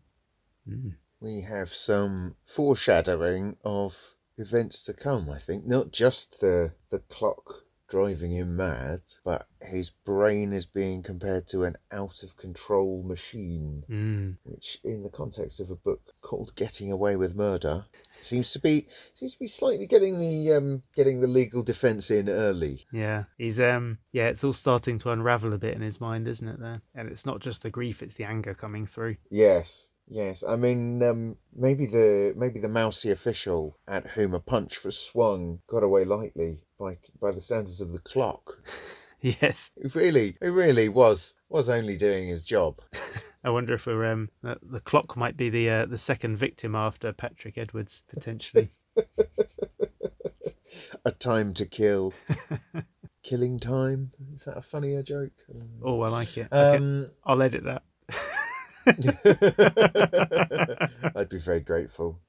Mm. 0.68 0.94
We 1.20 1.42
have 1.42 1.68
some 1.68 2.36
foreshadowing 2.44 3.56
of 3.64 4.16
events 4.38 4.84
to 4.84 4.94
come, 4.94 5.28
I 5.30 5.38
think. 5.38 5.66
Not 5.66 5.90
just 5.90 6.40
the 6.40 6.72
the 6.90 7.00
clock 7.00 7.65
driving 7.88 8.32
him 8.32 8.56
mad, 8.56 9.00
but 9.24 9.46
his 9.62 9.90
brain 9.90 10.52
is 10.52 10.66
being 10.66 11.02
compared 11.02 11.46
to 11.48 11.64
an 11.64 11.76
out 11.92 12.22
of 12.22 12.36
control 12.36 13.02
machine, 13.02 13.84
Mm. 13.88 14.36
which 14.44 14.78
in 14.84 15.02
the 15.02 15.10
context 15.10 15.60
of 15.60 15.70
a 15.70 15.76
book 15.76 16.00
called 16.20 16.54
Getting 16.56 16.90
Away 16.92 17.16
with 17.16 17.34
Murder 17.36 17.84
seems 18.20 18.50
to 18.52 18.58
be 18.58 18.88
seems 19.14 19.34
to 19.34 19.38
be 19.38 19.46
slightly 19.46 19.86
getting 19.86 20.18
the 20.18 20.52
um 20.52 20.82
getting 20.96 21.20
the 21.20 21.26
legal 21.28 21.62
defense 21.62 22.10
in 22.10 22.28
early. 22.28 22.84
Yeah, 22.92 23.24
he's 23.38 23.60
um 23.60 23.98
yeah, 24.12 24.28
it's 24.28 24.42
all 24.42 24.52
starting 24.52 24.98
to 24.98 25.10
unravel 25.10 25.52
a 25.52 25.58
bit 25.58 25.74
in 25.74 25.82
his 25.82 26.00
mind, 26.00 26.26
isn't 26.26 26.48
it? 26.48 26.58
There, 26.58 26.82
and 26.94 27.08
it's 27.08 27.26
not 27.26 27.40
just 27.40 27.62
the 27.62 27.70
grief; 27.70 28.02
it's 28.02 28.14
the 28.14 28.24
anger 28.24 28.54
coming 28.54 28.86
through. 28.86 29.16
Yes. 29.30 29.92
Yes, 30.08 30.44
I 30.46 30.54
mean, 30.54 31.02
um, 31.02 31.36
maybe 31.52 31.84
the 31.84 32.32
maybe 32.36 32.60
the 32.60 32.68
mousy 32.68 33.10
official 33.10 33.76
at 33.88 34.06
whom 34.06 34.34
a 34.34 34.40
punch 34.40 34.84
was 34.84 34.96
swung 34.96 35.60
got 35.66 35.82
away 35.82 36.04
lightly 36.04 36.62
by 36.78 36.98
by 37.20 37.32
the 37.32 37.40
standards 37.40 37.80
of 37.80 37.92
the 37.92 37.98
clock. 38.00 38.62
yes, 39.20 39.70
It 39.76 39.94
really, 39.94 40.36
it 40.40 40.48
really 40.48 40.88
was 40.88 41.34
was 41.48 41.68
only 41.68 41.96
doing 41.96 42.28
his 42.28 42.44
job. 42.44 42.80
I 43.44 43.50
wonder 43.50 43.74
if 43.74 43.86
we're 43.86 44.04
um 44.06 44.28
the, 44.42 44.58
the 44.62 44.80
clock 44.80 45.16
might 45.16 45.36
be 45.36 45.48
the 45.50 45.70
uh, 45.70 45.86
the 45.86 45.98
second 45.98 46.36
victim 46.36 46.74
after 46.74 47.12
Patrick 47.12 47.56
Edwards 47.58 48.02
potentially. 48.08 48.72
A 51.04 51.10
time 51.12 51.54
to 51.54 51.64
kill, 51.64 52.12
killing 53.22 53.58
time. 53.58 54.10
Is 54.34 54.44
that 54.44 54.58
a 54.58 54.62
funnier 54.62 55.02
joke? 55.02 55.32
oh, 55.82 56.00
I 56.02 56.08
like 56.08 56.36
it. 56.36 56.48
Okay, 56.52 56.76
Um, 56.76 57.06
I'll 57.24 57.40
edit 57.40 57.64
that. 57.64 57.82
I'd 61.14 61.28
be 61.28 61.38
very 61.38 61.60
grateful. 61.60 62.20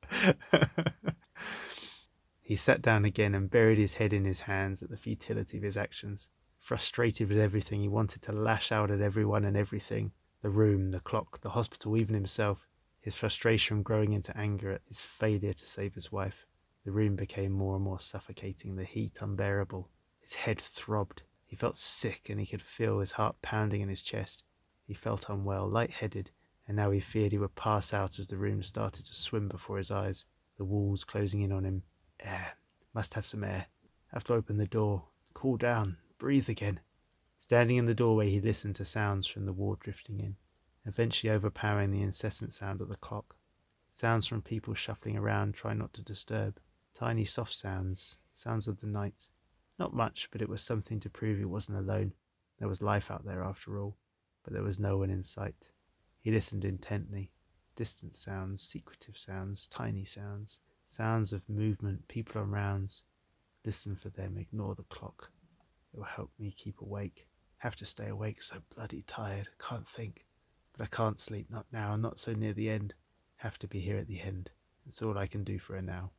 He 2.47 2.55
sat 2.55 2.81
down 2.81 3.03
again 3.03 3.35
and 3.35 3.49
buried 3.49 3.77
his 3.77 3.95
head 3.95 4.13
in 4.13 4.23
his 4.23 4.39
hands 4.39 4.81
at 4.81 4.89
the 4.89 4.95
futility 4.95 5.57
of 5.57 5.63
his 5.63 5.75
actions. 5.75 6.29
Frustrated 6.57 7.27
with 7.27 7.39
everything, 7.39 7.81
he 7.81 7.89
wanted 7.89 8.21
to 8.21 8.31
lash 8.31 8.71
out 8.71 8.89
at 8.89 9.01
everyone 9.01 9.43
and 9.43 9.57
everything 9.57 10.13
the 10.41 10.49
room, 10.49 10.91
the 10.91 11.01
clock, 11.01 11.41
the 11.41 11.49
hospital, 11.49 11.97
even 11.97 12.15
himself. 12.15 12.65
His 13.01 13.17
frustration 13.17 13.83
growing 13.83 14.13
into 14.13 14.37
anger 14.37 14.71
at 14.71 14.81
his 14.87 15.01
failure 15.01 15.51
to 15.51 15.67
save 15.67 15.93
his 15.93 16.09
wife. 16.09 16.45
The 16.85 16.93
room 16.93 17.17
became 17.17 17.51
more 17.51 17.75
and 17.75 17.83
more 17.83 17.99
suffocating, 17.99 18.77
the 18.77 18.85
heat 18.85 19.17
unbearable. 19.19 19.89
His 20.21 20.35
head 20.35 20.61
throbbed. 20.61 21.23
He 21.45 21.57
felt 21.57 21.75
sick 21.75 22.29
and 22.29 22.39
he 22.39 22.45
could 22.45 22.61
feel 22.61 23.01
his 23.01 23.11
heart 23.11 23.35
pounding 23.41 23.81
in 23.81 23.89
his 23.89 24.01
chest. 24.01 24.45
He 24.85 24.93
felt 24.93 25.27
unwell, 25.27 25.67
light-headed, 25.67 26.31
and 26.65 26.77
now 26.77 26.91
he 26.91 27.01
feared 27.01 27.33
he 27.33 27.39
would 27.39 27.55
pass 27.55 27.93
out 27.93 28.19
as 28.19 28.27
the 28.27 28.37
room 28.37 28.63
started 28.63 29.05
to 29.05 29.13
swim 29.13 29.49
before 29.49 29.77
his 29.77 29.91
eyes, 29.91 30.23
the 30.57 30.63
walls 30.63 31.03
closing 31.03 31.41
in 31.41 31.51
on 31.51 31.65
him. 31.65 31.83
Air. 32.19 32.53
Must 32.93 33.13
have 33.13 33.25
some 33.25 33.43
air. 33.43 33.67
Have 34.07 34.23
to 34.25 34.33
open 34.33 34.57
the 34.57 34.67
door. 34.67 35.05
Cool 35.33 35.57
down. 35.57 35.97
Breathe 36.17 36.49
again. 36.49 36.79
Standing 37.39 37.77
in 37.77 37.85
the 37.85 37.93
doorway, 37.93 38.29
he 38.29 38.41
listened 38.41 38.75
to 38.75 38.85
sounds 38.85 39.27
from 39.27 39.45
the 39.45 39.53
ward 39.53 39.79
drifting 39.79 40.19
in, 40.19 40.35
eventually 40.85 41.31
overpowering 41.31 41.91
the 41.91 42.01
incessant 42.01 42.53
sound 42.53 42.81
of 42.81 42.89
the 42.89 42.95
clock. 42.97 43.35
Sounds 43.91 44.25
from 44.25 44.41
people 44.41 44.73
shuffling 44.73 45.15
around, 45.15 45.53
trying 45.53 45.77
not 45.77 45.93
to 45.93 46.01
disturb. 46.01 46.59
Tiny 46.95 47.23
soft 47.23 47.53
sounds, 47.53 48.17
sounds 48.33 48.67
of 48.67 48.79
the 48.81 48.87
night. 48.87 49.29
Not 49.77 49.93
much, 49.93 50.29
but 50.31 50.41
it 50.41 50.49
was 50.49 50.63
something 50.63 50.99
to 51.01 51.09
prove 51.09 51.37
he 51.37 51.45
wasn't 51.45 51.77
alone. 51.77 52.13
There 52.57 52.67
was 52.67 52.81
life 52.81 53.11
out 53.11 53.23
there 53.23 53.43
after 53.43 53.77
all, 53.79 53.95
but 54.43 54.53
there 54.53 54.63
was 54.63 54.79
no 54.79 54.97
one 54.97 55.11
in 55.11 55.21
sight. 55.21 55.69
He 56.19 56.31
listened 56.31 56.65
intently. 56.65 57.31
Distant 57.75 58.15
sounds, 58.15 58.63
secretive 58.63 59.17
sounds, 59.17 59.67
tiny 59.67 60.03
sounds, 60.03 60.57
sounds 60.87 61.33
of 61.33 61.47
movement, 61.47 62.07
people 62.07 62.41
around. 62.41 63.01
Listen 63.65 63.95
for 63.95 64.09
them, 64.09 64.37
ignore 64.37 64.73
the 64.73 64.83
clock. 64.83 65.29
It 65.93 65.97
will 65.97 66.05
help 66.05 66.31
me 66.39 66.51
keep 66.51 66.81
awake. 66.81 67.27
Have 67.57 67.75
to 67.77 67.85
stay 67.85 68.07
awake, 68.07 68.41
so 68.41 68.57
bloody 68.73 69.03
tired. 69.07 69.49
Can't 69.59 69.87
think. 69.87 70.25
But 70.75 70.83
I 70.83 70.95
can't 70.95 71.19
sleep, 71.19 71.47
not 71.49 71.65
now, 71.71 71.95
not 71.95 72.19
so 72.19 72.33
near 72.33 72.53
the 72.53 72.69
end. 72.69 72.93
Have 73.37 73.59
to 73.59 73.67
be 73.67 73.79
here 73.79 73.97
at 73.97 74.07
the 74.07 74.21
end. 74.21 74.49
It's 74.85 75.01
all 75.01 75.17
I 75.17 75.27
can 75.27 75.43
do 75.43 75.59
for 75.59 75.75
her 75.75 75.81
now. 75.81 76.11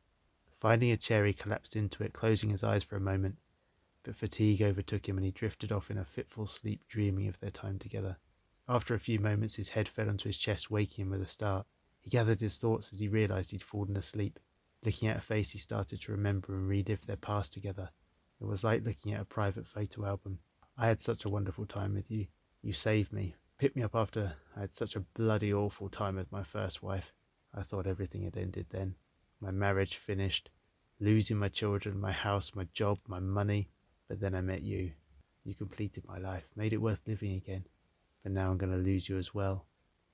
Finding 0.60 0.90
a 0.90 0.96
chair, 0.96 1.24
he 1.24 1.32
collapsed 1.32 1.76
into 1.76 2.02
it, 2.02 2.12
closing 2.12 2.50
his 2.50 2.64
eyes 2.64 2.84
for 2.84 2.96
a 2.96 3.00
moment. 3.00 3.38
But 4.02 4.16
fatigue 4.16 4.62
overtook 4.62 5.08
him 5.08 5.16
and 5.16 5.24
he 5.24 5.30
drifted 5.30 5.72
off 5.72 5.90
in 5.90 5.98
a 5.98 6.04
fitful 6.04 6.46
sleep, 6.46 6.82
dreaming 6.88 7.28
of 7.28 7.38
their 7.40 7.50
time 7.50 7.78
together. 7.78 8.16
After 8.68 8.94
a 8.94 9.00
few 9.00 9.18
moments, 9.18 9.54
his 9.54 9.70
head 9.70 9.88
fell 9.88 10.08
onto 10.08 10.28
his 10.28 10.36
chest, 10.36 10.70
waking 10.70 11.06
him 11.06 11.10
with 11.10 11.22
a 11.22 11.28
start. 11.28 11.66
He 12.00 12.10
gathered 12.10 12.40
his 12.40 12.58
thoughts 12.58 12.92
as 12.92 12.98
he 12.98 13.08
realized 13.08 13.52
he'd 13.52 13.62
fallen 13.62 13.96
asleep. 13.96 14.38
Looking 14.84 15.08
at 15.08 15.16
her 15.16 15.22
face, 15.22 15.50
he 15.50 15.58
started 15.58 16.00
to 16.02 16.12
remember 16.12 16.54
and 16.54 16.68
relive 16.68 17.06
their 17.06 17.16
past 17.16 17.52
together. 17.52 17.90
It 18.40 18.44
was 18.44 18.62
like 18.62 18.84
looking 18.84 19.12
at 19.12 19.20
a 19.20 19.24
private 19.24 19.66
photo 19.66 20.06
album. 20.06 20.38
I 20.76 20.86
had 20.86 21.00
such 21.00 21.24
a 21.24 21.28
wonderful 21.28 21.66
time 21.66 21.94
with 21.94 22.10
you. 22.10 22.26
You 22.62 22.72
saved 22.72 23.12
me, 23.12 23.34
picked 23.58 23.74
me 23.74 23.82
up 23.82 23.96
after 23.96 24.36
I 24.56 24.60
had 24.60 24.72
such 24.72 24.94
a 24.94 25.00
bloody 25.00 25.52
awful 25.52 25.88
time 25.88 26.16
with 26.16 26.30
my 26.30 26.44
first 26.44 26.82
wife. 26.82 27.12
I 27.52 27.62
thought 27.62 27.86
everything 27.86 28.22
had 28.22 28.36
ended 28.36 28.66
then. 28.70 28.94
My 29.40 29.50
marriage 29.50 29.96
finished, 29.96 30.50
losing 31.00 31.38
my 31.38 31.48
children, 31.48 32.00
my 32.00 32.12
house, 32.12 32.54
my 32.54 32.68
job, 32.72 32.98
my 33.06 33.18
money. 33.18 33.70
But 34.08 34.20
then 34.20 34.34
I 34.34 34.40
met 34.40 34.62
you. 34.62 34.92
You 35.44 35.54
completed 35.54 36.04
my 36.06 36.18
life, 36.18 36.44
made 36.54 36.72
it 36.72 36.80
worth 36.80 37.00
living 37.06 37.34
again. 37.34 37.64
But 38.22 38.32
now 38.32 38.50
I'm 38.50 38.58
going 38.58 38.72
to 38.72 38.78
lose 38.78 39.08
you 39.08 39.18
as 39.18 39.34
well. 39.34 39.66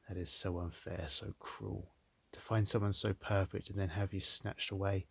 That 0.08 0.16
is 0.16 0.30
so 0.30 0.58
unfair, 0.58 1.06
so 1.08 1.34
cruel. 1.38 1.93
To 2.34 2.40
find 2.40 2.68
someone 2.68 2.92
so 2.92 3.12
perfect 3.12 3.70
and 3.70 3.78
then 3.78 3.90
have 3.90 4.12
you 4.12 4.20
snatched 4.20 4.72
away. 4.72 5.06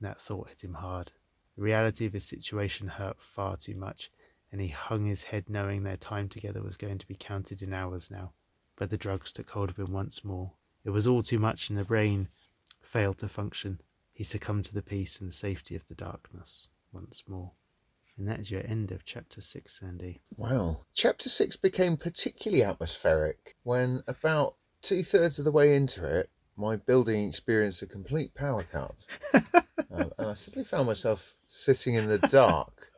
That 0.00 0.20
thought 0.20 0.48
hit 0.48 0.64
him 0.64 0.74
hard. 0.74 1.12
The 1.56 1.62
reality 1.62 2.04
of 2.04 2.12
his 2.12 2.24
situation 2.24 2.88
hurt 2.88 3.20
far 3.20 3.56
too 3.56 3.76
much, 3.76 4.10
and 4.50 4.60
he 4.60 4.68
hung 4.68 5.06
his 5.06 5.22
head 5.22 5.48
knowing 5.48 5.84
their 5.84 5.96
time 5.96 6.28
together 6.28 6.62
was 6.62 6.76
going 6.76 6.98
to 6.98 7.06
be 7.06 7.14
counted 7.14 7.62
in 7.62 7.72
hours 7.72 8.10
now. 8.10 8.32
But 8.74 8.90
the 8.90 8.96
drugs 8.96 9.32
took 9.32 9.50
hold 9.50 9.70
of 9.70 9.78
him 9.78 9.92
once 9.92 10.24
more. 10.24 10.52
It 10.84 10.90
was 10.90 11.06
all 11.06 11.22
too 11.22 11.38
much, 11.38 11.70
and 11.70 11.78
the 11.78 11.84
brain 11.84 12.28
failed 12.82 13.18
to 13.18 13.28
function. 13.28 13.80
He 14.12 14.24
succumbed 14.24 14.64
to 14.64 14.74
the 14.74 14.82
peace 14.82 15.20
and 15.20 15.32
safety 15.32 15.76
of 15.76 15.86
the 15.86 15.94
darkness 15.94 16.66
once 16.92 17.22
more. 17.28 17.52
And 18.16 18.26
that 18.26 18.40
is 18.40 18.50
your 18.50 18.66
end 18.66 18.90
of 18.90 19.04
chapter 19.04 19.40
six, 19.40 19.78
Sandy. 19.78 20.20
Wow. 20.36 20.80
Chapter 20.92 21.28
six 21.28 21.56
became 21.56 21.96
particularly 21.96 22.64
atmospheric 22.64 23.56
when 23.62 24.02
about 24.08 24.56
two 24.82 25.02
thirds 25.02 25.38
of 25.38 25.44
the 25.44 25.52
way 25.52 25.74
into 25.74 26.04
it, 26.04 26.30
my 26.56 26.76
building 26.76 27.28
experienced 27.28 27.82
a 27.82 27.86
complete 27.86 28.34
power 28.34 28.64
cut. 28.70 29.06
um, 29.34 30.12
and 30.18 30.28
I 30.28 30.34
suddenly 30.34 30.64
found 30.64 30.86
myself 30.86 31.34
sitting 31.46 31.94
in 31.94 32.08
the 32.08 32.18
dark, 32.18 32.90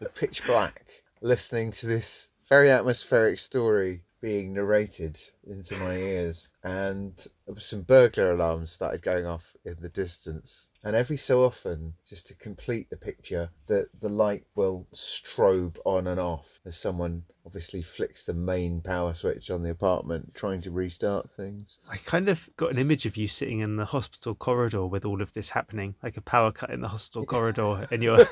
the 0.00 0.08
pitch 0.08 0.44
black, 0.46 0.84
listening 1.20 1.70
to 1.72 1.86
this 1.86 2.30
very 2.48 2.70
atmospheric 2.70 3.38
story 3.38 4.02
being 4.20 4.52
narrated 4.52 5.18
into 5.46 5.76
my 5.76 5.96
ears. 5.96 6.52
And 6.62 7.24
some 7.58 7.82
burglar 7.82 8.32
alarms 8.32 8.70
started 8.70 9.02
going 9.02 9.26
off 9.26 9.54
in 9.64 9.76
the 9.80 9.88
distance. 9.88 10.68
And 10.84 10.96
every 10.96 11.16
so 11.16 11.44
often, 11.44 11.94
just 12.04 12.26
to 12.26 12.34
complete 12.34 12.90
the 12.90 12.96
picture, 12.96 13.48
the, 13.66 13.86
the 14.00 14.08
light 14.08 14.44
will 14.56 14.86
strobe 14.92 15.78
on 15.84 16.08
and 16.08 16.18
off 16.18 16.60
as 16.64 16.76
someone 16.76 17.22
obviously 17.46 17.82
flicks 17.82 18.24
the 18.24 18.34
main 18.34 18.80
power 18.80 19.14
switch 19.14 19.50
on 19.50 19.62
the 19.62 19.70
apartment, 19.70 20.34
trying 20.34 20.60
to 20.62 20.70
restart 20.70 21.30
things. 21.36 21.78
I 21.90 21.96
kind 21.98 22.28
of 22.28 22.48
got 22.56 22.72
an 22.72 22.78
image 22.78 23.06
of 23.06 23.16
you 23.16 23.28
sitting 23.28 23.60
in 23.60 23.76
the 23.76 23.84
hospital 23.84 24.34
corridor 24.34 24.86
with 24.86 25.04
all 25.04 25.22
of 25.22 25.32
this 25.34 25.50
happening, 25.50 25.94
like 26.02 26.16
a 26.16 26.22
power 26.22 26.50
cut 26.50 26.70
in 26.70 26.80
the 26.80 26.88
hospital 26.88 27.24
corridor, 27.24 27.86
and 27.92 28.02
you're 28.02 28.16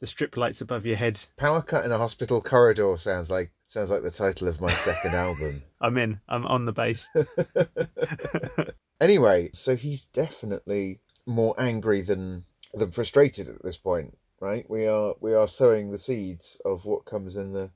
the 0.00 0.06
strip 0.06 0.36
lights 0.36 0.60
above 0.60 0.86
your 0.86 0.96
head. 0.96 1.20
Power 1.36 1.62
cut 1.62 1.84
in 1.84 1.92
a 1.92 1.98
hospital 1.98 2.40
corridor 2.40 2.96
sounds 2.98 3.30
like 3.30 3.50
sounds 3.66 3.90
like 3.90 4.02
the 4.02 4.10
title 4.10 4.48
of 4.48 4.60
my 4.60 4.72
second 4.72 5.14
album. 5.14 5.62
I'm 5.80 5.98
in. 5.98 6.20
I'm 6.28 6.46
on 6.46 6.64
the 6.64 6.72
bass. 6.72 7.08
anyway, 9.00 9.50
so 9.52 9.76
he's 9.76 10.06
definitely 10.06 11.00
more 11.26 11.54
angry 11.58 12.02
than 12.02 12.44
than 12.74 12.90
frustrated 12.90 13.48
at 13.48 13.62
this 13.62 13.76
point, 13.76 14.16
right? 14.40 14.68
We 14.68 14.86
are 14.86 15.14
we 15.20 15.34
are 15.34 15.48
sowing 15.48 15.90
the 15.90 15.98
seeds 15.98 16.60
of 16.64 16.84
what 16.84 17.04
comes 17.04 17.36
in 17.36 17.52
the 17.52 17.70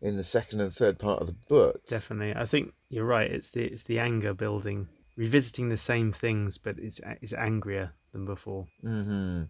in 0.00 0.16
the 0.16 0.24
second 0.24 0.60
and 0.60 0.72
third 0.72 0.98
part 0.98 1.20
of 1.20 1.26
the 1.26 1.36
book. 1.48 1.86
Definitely, 1.88 2.34
I 2.34 2.46
think 2.46 2.72
you're 2.88 3.04
right. 3.04 3.30
It's 3.30 3.50
the 3.50 3.64
it's 3.64 3.84
the 3.84 3.98
anger 3.98 4.34
building, 4.34 4.88
revisiting 5.16 5.68
the 5.68 5.76
same 5.76 6.12
things, 6.12 6.58
but 6.58 6.78
it's 6.78 7.00
it's 7.22 7.32
angrier 7.32 7.92
than 8.12 8.24
before. 8.24 8.66
Mm-hmm. 8.84 9.42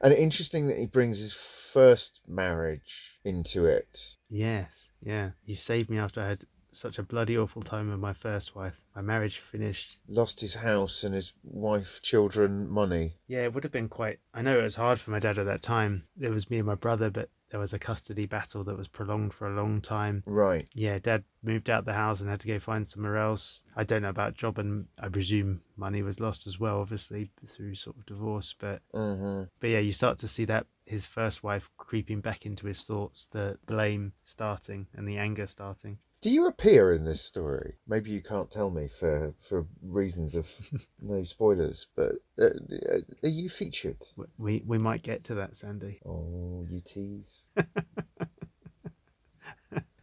And 0.00 0.14
interesting 0.14 0.68
that 0.68 0.78
he 0.78 0.86
brings 0.86 1.18
his 1.18 1.34
first 1.34 2.22
marriage 2.26 3.18
into 3.24 3.66
it. 3.66 4.16
Yes, 4.28 4.90
yeah. 5.02 5.30
You 5.44 5.54
saved 5.54 5.90
me 5.90 5.98
after 5.98 6.20
I 6.20 6.28
had 6.28 6.44
such 6.72 6.98
a 6.98 7.02
bloody 7.02 7.36
awful 7.36 7.62
time 7.62 7.90
with 7.90 7.98
my 7.98 8.12
first 8.12 8.54
wife. 8.54 8.80
My 8.94 9.02
marriage 9.02 9.38
finished. 9.38 9.98
Lost 10.08 10.40
his 10.40 10.54
house 10.54 11.04
and 11.04 11.14
his 11.14 11.32
wife, 11.42 12.00
children, 12.02 12.68
money. 12.68 13.14
Yeah, 13.26 13.44
it 13.44 13.54
would 13.54 13.64
have 13.64 13.72
been 13.72 13.88
quite. 13.88 14.18
I 14.34 14.42
know 14.42 14.58
it 14.58 14.62
was 14.62 14.76
hard 14.76 15.00
for 15.00 15.10
my 15.10 15.18
dad 15.18 15.38
at 15.38 15.46
that 15.46 15.62
time. 15.62 16.04
It 16.20 16.30
was 16.30 16.50
me 16.50 16.58
and 16.58 16.66
my 16.66 16.74
brother, 16.74 17.10
but 17.10 17.30
there 17.52 17.60
was 17.60 17.74
a 17.74 17.78
custody 17.78 18.24
battle 18.24 18.64
that 18.64 18.78
was 18.78 18.88
prolonged 18.88 19.34
for 19.34 19.46
a 19.46 19.54
long 19.54 19.82
time. 19.82 20.22
Right. 20.26 20.66
Yeah, 20.72 20.98
dad 20.98 21.22
moved 21.42 21.68
out 21.68 21.84
the 21.84 21.92
house 21.92 22.20
and 22.20 22.30
had 22.30 22.40
to 22.40 22.48
go 22.48 22.58
find 22.58 22.86
somewhere 22.86 23.18
else. 23.18 23.62
I 23.76 23.84
don't 23.84 24.02
know 24.02 24.08
about 24.08 24.34
job, 24.34 24.58
and 24.58 24.86
I 24.98 25.08
presume 25.08 25.60
money 25.76 26.02
was 26.02 26.18
lost 26.18 26.46
as 26.46 26.58
well, 26.58 26.80
obviously 26.80 27.30
through 27.46 27.74
sort 27.74 27.98
of 27.98 28.06
divorce. 28.06 28.54
But 28.58 28.80
mm-hmm. 28.94 29.44
but 29.60 29.68
yeah, 29.68 29.80
you 29.80 29.92
start 29.92 30.18
to 30.20 30.28
see 30.28 30.46
that 30.46 30.66
his 30.86 31.04
first 31.04 31.42
wife 31.42 31.70
creeping 31.76 32.22
back 32.22 32.46
into 32.46 32.66
his 32.66 32.84
thoughts, 32.84 33.28
the 33.30 33.58
blame 33.66 34.14
starting 34.22 34.86
and 34.94 35.06
the 35.06 35.18
anger 35.18 35.46
starting. 35.46 35.98
Do 36.22 36.30
you 36.30 36.46
appear 36.46 36.94
in 36.94 37.04
this 37.04 37.20
story? 37.20 37.74
Maybe 37.88 38.10
you 38.10 38.22
can't 38.22 38.48
tell 38.48 38.70
me 38.70 38.86
for 38.86 39.34
for 39.40 39.66
reasons 39.82 40.36
of 40.36 40.48
no 41.02 41.24
spoilers, 41.24 41.88
but 41.96 42.12
uh, 42.40 42.50
are 43.24 43.28
you 43.28 43.50
featured? 43.50 43.98
We 44.38 44.62
we 44.64 44.78
might 44.78 45.02
get 45.02 45.24
to 45.24 45.34
that, 45.34 45.56
Sandy. 45.56 46.00
Oh, 46.06 46.64
you 46.68 46.80
tease. 46.80 47.50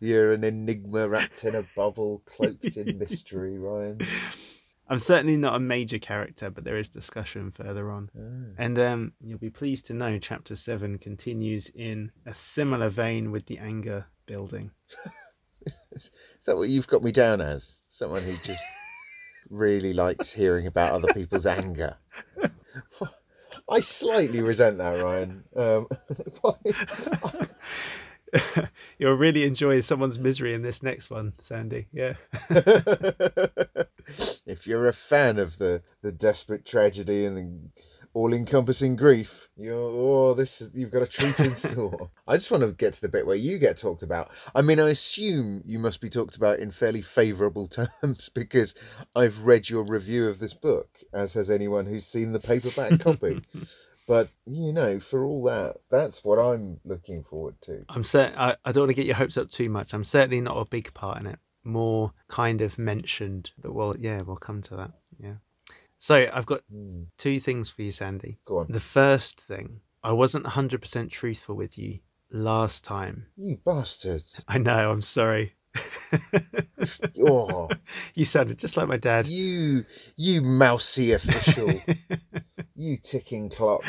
You're 0.01 0.33
an 0.33 0.43
enigma 0.43 1.07
wrapped 1.07 1.45
in 1.45 1.55
a 1.55 1.63
bubble, 1.75 2.21
cloaked 2.25 2.75
in 2.75 2.97
mystery, 2.97 3.57
Ryan. 3.57 3.99
I'm 4.89 4.99
certainly 4.99 5.37
not 5.37 5.55
a 5.55 5.59
major 5.59 5.99
character, 5.99 6.49
but 6.49 6.63
there 6.63 6.77
is 6.77 6.89
discussion 6.89 7.51
further 7.51 7.91
on. 7.91 8.09
Oh. 8.17 8.55
And 8.57 8.79
um, 8.79 9.13
you'll 9.21 9.37
be 9.37 9.51
pleased 9.51 9.85
to 9.87 9.93
know 9.93 10.17
chapter 10.17 10.55
7 10.55 10.97
continues 10.97 11.69
in 11.75 12.11
a 12.25 12.33
similar 12.33 12.89
vein 12.89 13.29
with 13.31 13.45
the 13.45 13.59
anger 13.59 14.07
building. 14.25 14.71
Is 15.91 16.11
that 16.45 16.57
what 16.57 16.69
you've 16.69 16.87
got 16.87 17.03
me 17.03 17.11
down 17.11 17.41
as? 17.41 17.81
Someone 17.87 18.23
who 18.23 18.35
just 18.43 18.63
really 19.49 19.93
likes 19.93 20.31
hearing 20.31 20.67
about 20.67 20.93
other 20.93 21.13
people's 21.13 21.45
anger. 21.45 21.97
I 23.69 23.81
slightly 23.81 24.41
resent 24.41 24.77
that, 24.79 25.03
Ryan. 25.03 25.43
Um, 25.55 25.87
You'll 28.99 29.13
really 29.13 29.43
enjoy 29.43 29.79
someone's 29.81 30.19
misery 30.19 30.53
in 30.53 30.61
this 30.61 30.83
next 30.83 31.09
one, 31.09 31.33
Sandy. 31.39 31.87
Yeah. 31.91 32.13
if 34.45 34.65
you're 34.65 34.87
a 34.87 34.93
fan 34.93 35.39
of 35.39 35.57
the, 35.57 35.81
the 36.01 36.11
desperate 36.11 36.65
tragedy 36.65 37.25
and 37.25 37.37
the 37.37 37.47
all-encompassing 38.13 38.95
grief. 38.95 39.49
You're, 39.55 39.75
oh, 39.75 40.33
this 40.33 40.61
is, 40.61 40.75
you've 40.75 40.91
got 40.91 41.03
a 41.03 41.07
treat 41.07 41.39
in 41.39 41.55
store. 41.55 42.09
I 42.27 42.35
just 42.35 42.51
want 42.51 42.63
to 42.63 42.71
get 42.71 42.93
to 42.95 43.01
the 43.01 43.09
bit 43.09 43.25
where 43.25 43.35
you 43.35 43.59
get 43.59 43.77
talked 43.77 44.03
about. 44.03 44.31
I 44.55 44.61
mean, 44.61 44.79
I 44.79 44.89
assume 44.89 45.61
you 45.65 45.79
must 45.79 46.01
be 46.01 46.09
talked 46.09 46.35
about 46.35 46.59
in 46.59 46.71
fairly 46.71 47.01
favourable 47.01 47.67
terms 48.01 48.29
because 48.29 48.75
I've 49.15 49.43
read 49.43 49.69
your 49.69 49.83
review 49.83 50.27
of 50.27 50.39
this 50.39 50.53
book, 50.53 50.89
as 51.13 51.33
has 51.33 51.49
anyone 51.49 51.85
who's 51.85 52.05
seen 52.05 52.31
the 52.31 52.39
paperback 52.39 52.99
copy. 52.99 53.41
But 54.09 54.29
you 54.47 54.73
know, 54.73 54.99
for 54.99 55.23
all 55.23 55.43
that, 55.43 55.75
that's 55.91 56.25
what 56.25 56.39
I'm 56.39 56.79
looking 56.83 57.23
forward 57.23 57.57
to. 57.65 57.85
I'm 57.89 58.03
certain 58.03 58.35
I, 58.39 58.55
I 58.65 58.71
don't 58.71 58.85
want 58.85 58.89
to 58.89 58.95
get 58.95 59.05
your 59.05 59.15
hopes 59.15 59.37
up 59.37 59.51
too 59.51 59.69
much. 59.69 59.93
I'm 59.93 60.03
certainly 60.03 60.41
not 60.41 60.57
a 60.57 60.65
big 60.65 60.91
part 60.95 61.19
in 61.21 61.27
it. 61.27 61.37
More 61.63 62.13
kind 62.27 62.61
of 62.61 62.79
mentioned, 62.79 63.51
but 63.61 63.71
well, 63.71 63.95
yeah, 63.95 64.23
we'll 64.23 64.37
come 64.37 64.63
to 64.63 64.77
that. 64.77 64.93
Yeah. 65.19 65.35
So 65.99 66.29
I've 66.33 66.45
got 66.45 66.61
Hmm. 66.71 67.03
two 67.17 67.39
things 67.39 67.69
for 67.69 67.81
you, 67.81 67.91
Sandy. 67.91 68.39
Go 68.45 68.59
on, 68.59 68.67
The 68.69 68.79
first 68.79 69.39
thing, 69.41 69.81
I 70.03 70.13
wasn't 70.13 70.45
100% 70.45 71.11
truthful 71.11 71.55
with 71.55 71.77
you 71.77 71.99
last 72.31 72.83
time. 72.85 73.27
you 73.35 73.57
bastard! 73.65 74.23
I 74.47 74.57
know, 74.57 74.91
I'm 74.91 75.01
sorry. 75.01 75.53
Oh, 77.21 77.69
you 78.15 78.23
sounded 78.23 78.57
just 78.59 78.77
like 78.77 78.87
my 78.87 78.95
dad. 78.97 79.27
you, 79.27 79.85
you 80.15 80.41
mousy 80.41 81.11
official, 81.11 81.83
you 82.75 82.95
ticking 82.97 83.49
clock. 83.49 83.83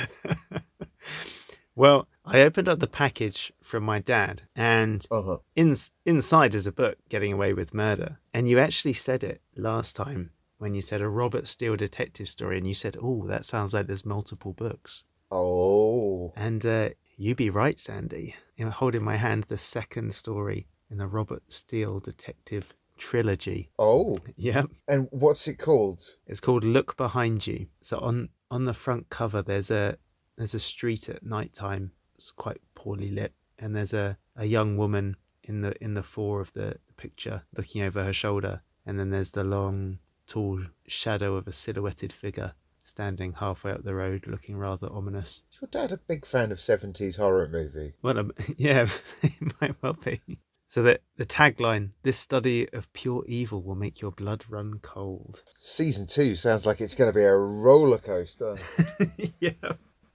well, 1.76 2.08
I 2.24 2.40
opened 2.40 2.68
up 2.68 2.80
the 2.80 2.86
package 2.88 3.52
from 3.62 3.84
my 3.84 4.00
dad, 4.00 4.42
and 4.56 5.06
Uh 5.10 5.22
huh. 5.22 5.38
in, 5.54 5.74
inside 6.04 6.54
is 6.56 6.66
a 6.66 6.72
book, 6.72 6.96
Getting 7.08 7.32
Away 7.32 7.52
with 7.52 7.72
Murder. 7.72 8.18
And 8.34 8.48
you 8.48 8.58
actually 8.58 8.94
said 8.94 9.22
it 9.22 9.40
last 9.56 9.94
time 9.94 10.30
when 10.60 10.74
you 10.74 10.82
said 10.82 11.00
a 11.00 11.08
Robert 11.08 11.46
Steele 11.46 11.74
detective 11.76 12.28
story, 12.28 12.56
and 12.58 12.66
you 12.66 12.74
said, 12.74 12.96
"Oh, 13.02 13.26
that 13.26 13.44
sounds 13.44 13.74
like 13.74 13.86
there's 13.86 14.04
multiple 14.06 14.52
books." 14.52 15.04
Oh, 15.32 16.32
And 16.36 16.64
uh, 16.66 16.90
you 17.16 17.34
be 17.34 17.50
right, 17.50 17.78
Sandy. 17.78 18.34
You 18.56 18.64
know, 18.66 18.70
hold 18.70 18.94
in 18.94 19.02
my 19.02 19.16
hand 19.16 19.44
the 19.44 19.58
second 19.58 20.14
story 20.14 20.66
in 20.90 20.98
the 20.98 21.06
Robert 21.06 21.42
Steele 21.48 22.00
detective 22.00 22.74
trilogy. 22.98 23.70
oh, 23.78 24.18
Yep. 24.36 24.66
and 24.88 25.08
what's 25.10 25.48
it 25.48 25.58
called? 25.58 26.02
It's 26.26 26.40
called 26.40 26.64
Look 26.64 26.96
Behind 26.96 27.46
You. 27.46 27.66
So 27.82 27.98
on 27.98 28.28
on 28.50 28.64
the 28.66 28.74
front 28.74 29.08
cover 29.08 29.40
there's 29.42 29.70
a 29.70 29.96
there's 30.36 30.54
a 30.54 30.60
street 30.60 31.08
at 31.08 31.22
night 31.24 31.52
time. 31.54 31.92
It's 32.16 32.30
quite 32.30 32.60
poorly 32.74 33.10
lit 33.10 33.32
and 33.58 33.74
there's 33.74 33.94
a, 33.94 34.18
a 34.36 34.44
young 34.44 34.76
woman 34.76 35.16
in 35.44 35.62
the 35.62 35.72
in 35.82 35.94
the 35.94 36.02
fore 36.02 36.40
of 36.42 36.52
the 36.52 36.76
picture 36.98 37.42
looking 37.56 37.82
over 37.82 38.04
her 38.04 38.12
shoulder 38.12 38.60
and 38.84 38.98
then 38.98 39.08
there's 39.10 39.32
the 39.32 39.44
long 39.44 39.98
tall 40.30 40.62
shadow 40.86 41.34
of 41.34 41.48
a 41.48 41.52
silhouetted 41.52 42.12
figure 42.12 42.52
standing 42.84 43.32
halfway 43.32 43.72
up 43.72 43.82
the 43.82 43.94
road 43.94 44.26
looking 44.28 44.56
rather 44.56 44.88
ominous. 44.88 45.42
Is 45.52 45.58
your 45.60 45.68
dad 45.70 45.92
a 45.92 45.96
big 45.98 46.24
fan 46.24 46.52
of 46.52 46.58
70s 46.58 47.16
horror 47.16 47.48
movie? 47.48 47.94
Well, 48.00 48.16
um, 48.16 48.32
yeah, 48.56 48.88
it 49.22 49.60
might 49.60 49.74
well 49.82 49.94
be. 50.04 50.20
So 50.68 50.82
the 50.82 51.00
the 51.16 51.26
tagline: 51.26 51.90
"This 52.04 52.16
study 52.16 52.72
of 52.72 52.92
pure 52.92 53.24
evil 53.26 53.60
will 53.60 53.74
make 53.74 54.00
your 54.00 54.12
blood 54.12 54.44
run 54.48 54.78
cold." 54.82 55.42
Season 55.58 56.06
two 56.06 56.36
sounds 56.36 56.64
like 56.64 56.80
it's 56.80 56.94
going 56.94 57.12
to 57.12 57.18
be 57.18 57.24
a 57.24 57.36
roller 57.36 57.98
coaster. 57.98 58.56
yeah. 59.40 59.50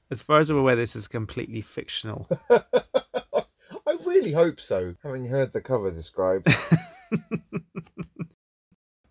As 0.10 0.22
far 0.22 0.40
as 0.40 0.50
I'm 0.50 0.58
aware, 0.58 0.78
this 0.78 0.96
is 0.96 1.10
completely 1.10 1.60
fictional. 1.60 2.30
I 2.50 3.98
really 4.06 4.32
hope 4.32 4.62
so, 4.62 4.96
having 5.04 5.26
heard 5.26 5.52
the 5.52 5.60
cover 5.60 5.92
described. 5.92 6.48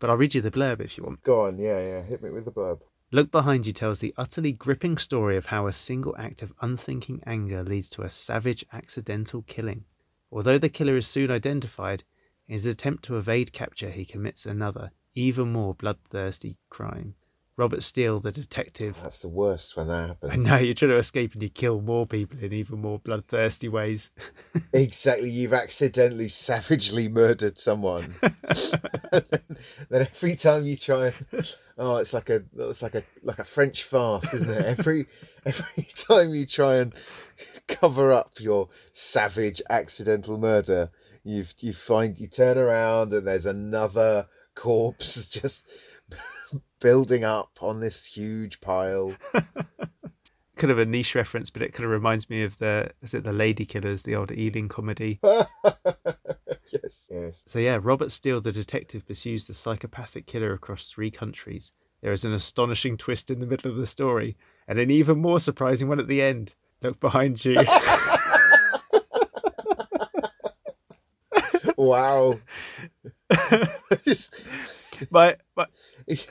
But 0.04 0.10
I'll 0.10 0.18
read 0.18 0.34
you 0.34 0.42
the 0.42 0.50
blurb 0.50 0.82
if 0.82 0.98
you 0.98 1.04
want. 1.04 1.22
Go 1.22 1.46
on, 1.46 1.58
yeah, 1.58 1.80
yeah, 1.80 2.02
hit 2.02 2.22
me 2.22 2.28
with 2.28 2.44
the 2.44 2.52
blurb. 2.52 2.80
Look 3.10 3.30
Behind 3.30 3.66
You 3.66 3.72
tells 3.72 4.00
the 4.00 4.12
utterly 4.18 4.52
gripping 4.52 4.98
story 4.98 5.38
of 5.38 5.46
how 5.46 5.66
a 5.66 5.72
single 5.72 6.14
act 6.18 6.42
of 6.42 6.52
unthinking 6.60 7.22
anger 7.24 7.62
leads 7.62 7.88
to 7.88 8.02
a 8.02 8.10
savage 8.10 8.66
accidental 8.70 9.40
killing. 9.46 9.86
Although 10.30 10.58
the 10.58 10.68
killer 10.68 10.98
is 10.98 11.06
soon 11.06 11.30
identified, 11.30 12.04
in 12.46 12.52
his 12.52 12.66
attempt 12.66 13.02
to 13.04 13.16
evade 13.16 13.54
capture, 13.54 13.88
he 13.88 14.04
commits 14.04 14.44
another, 14.44 14.90
even 15.14 15.50
more 15.50 15.74
bloodthirsty 15.74 16.58
crime. 16.68 17.14
Robert 17.56 17.84
Steele, 17.84 18.18
the 18.18 18.32
detective. 18.32 18.98
That's 19.00 19.20
the 19.20 19.28
worst 19.28 19.76
when 19.76 19.86
that 19.86 20.08
happens. 20.08 20.32
I 20.32 20.36
know 20.36 20.56
you're 20.56 20.74
trying 20.74 20.90
to 20.90 20.96
escape 20.96 21.34
and 21.34 21.42
you 21.42 21.48
kill 21.48 21.80
more 21.80 22.04
people 22.04 22.38
in 22.40 22.52
even 22.52 22.80
more 22.80 22.98
bloodthirsty 22.98 23.68
ways. 23.68 24.10
Exactly, 24.72 25.30
you've 25.30 25.52
accidentally 25.52 26.26
savagely 26.26 27.08
murdered 27.08 27.58
someone. 27.58 28.12
then, 28.20 28.34
then 29.88 30.02
every 30.02 30.34
time 30.34 30.66
you 30.66 30.74
try 30.74 31.06
and 31.06 31.54
oh, 31.78 31.96
it's 31.96 32.12
like 32.12 32.28
a 32.30 32.42
it's 32.56 32.82
like 32.82 32.94
a 32.96 33.04
like 33.22 33.38
a 33.38 33.44
French 33.44 33.84
farce, 33.84 34.32
isn't 34.34 34.50
it? 34.50 34.64
Every 34.78 35.06
every 35.44 35.86
time 35.94 36.34
you 36.34 36.44
try 36.46 36.76
and 36.76 36.92
cover 37.68 38.12
up 38.12 38.32
your 38.40 38.68
savage 38.92 39.62
accidental 39.70 40.38
murder, 40.38 40.90
you 41.22 41.44
you 41.60 41.72
find 41.72 42.18
you 42.18 42.26
turn 42.26 42.58
around 42.58 43.12
and 43.12 43.26
there's 43.26 43.46
another 43.46 44.26
corpse 44.54 45.30
just 45.30 45.68
building 46.80 47.24
up 47.24 47.58
on 47.60 47.80
this 47.80 48.04
huge 48.04 48.60
pile. 48.60 49.14
kind 50.56 50.70
of 50.70 50.78
a 50.78 50.86
niche 50.86 51.14
reference, 51.14 51.50
but 51.50 51.62
it 51.62 51.72
kind 51.72 51.84
of 51.84 51.90
reminds 51.90 52.30
me 52.30 52.42
of 52.42 52.58
the 52.58 52.90
is 53.02 53.14
it 53.14 53.24
the 53.24 53.32
Ladykillers, 53.32 54.02
the 54.02 54.16
old 54.16 54.30
Ealing 54.30 54.68
comedy. 54.68 55.20
yes, 55.24 57.10
yes. 57.12 57.44
So 57.46 57.58
yeah, 57.58 57.78
Robert 57.80 58.12
Steele, 58.12 58.40
the 58.40 58.52
detective, 58.52 59.06
pursues 59.06 59.46
the 59.46 59.54
psychopathic 59.54 60.26
killer 60.26 60.52
across 60.52 60.90
three 60.90 61.10
countries. 61.10 61.72
There 62.02 62.12
is 62.12 62.24
an 62.24 62.34
astonishing 62.34 62.96
twist 62.98 63.30
in 63.30 63.40
the 63.40 63.46
middle 63.46 63.70
of 63.70 63.76
the 63.76 63.86
story, 63.86 64.36
and 64.68 64.78
an 64.78 64.90
even 64.90 65.18
more 65.18 65.40
surprising 65.40 65.88
one 65.88 66.00
at 66.00 66.08
the 66.08 66.22
end. 66.22 66.54
Look 66.82 67.00
behind 67.00 67.44
you. 67.44 67.56
Wow. 71.76 72.38
Just, 74.04 74.40
my, 75.10 75.36
my, 75.56 75.66
he's, 76.06 76.28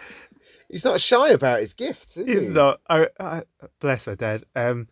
he's 0.69 0.85
not 0.85 1.01
shy 1.01 1.29
about 1.29 1.59
his 1.59 1.73
gifts, 1.73 2.17
is 2.17 2.27
He's 2.27 2.47
he? 2.47 2.53
not. 2.53 2.81
I, 2.89 3.07
I, 3.19 3.43
bless 3.79 4.07
my 4.07 4.15
dad. 4.15 4.43
Um, 4.55 4.87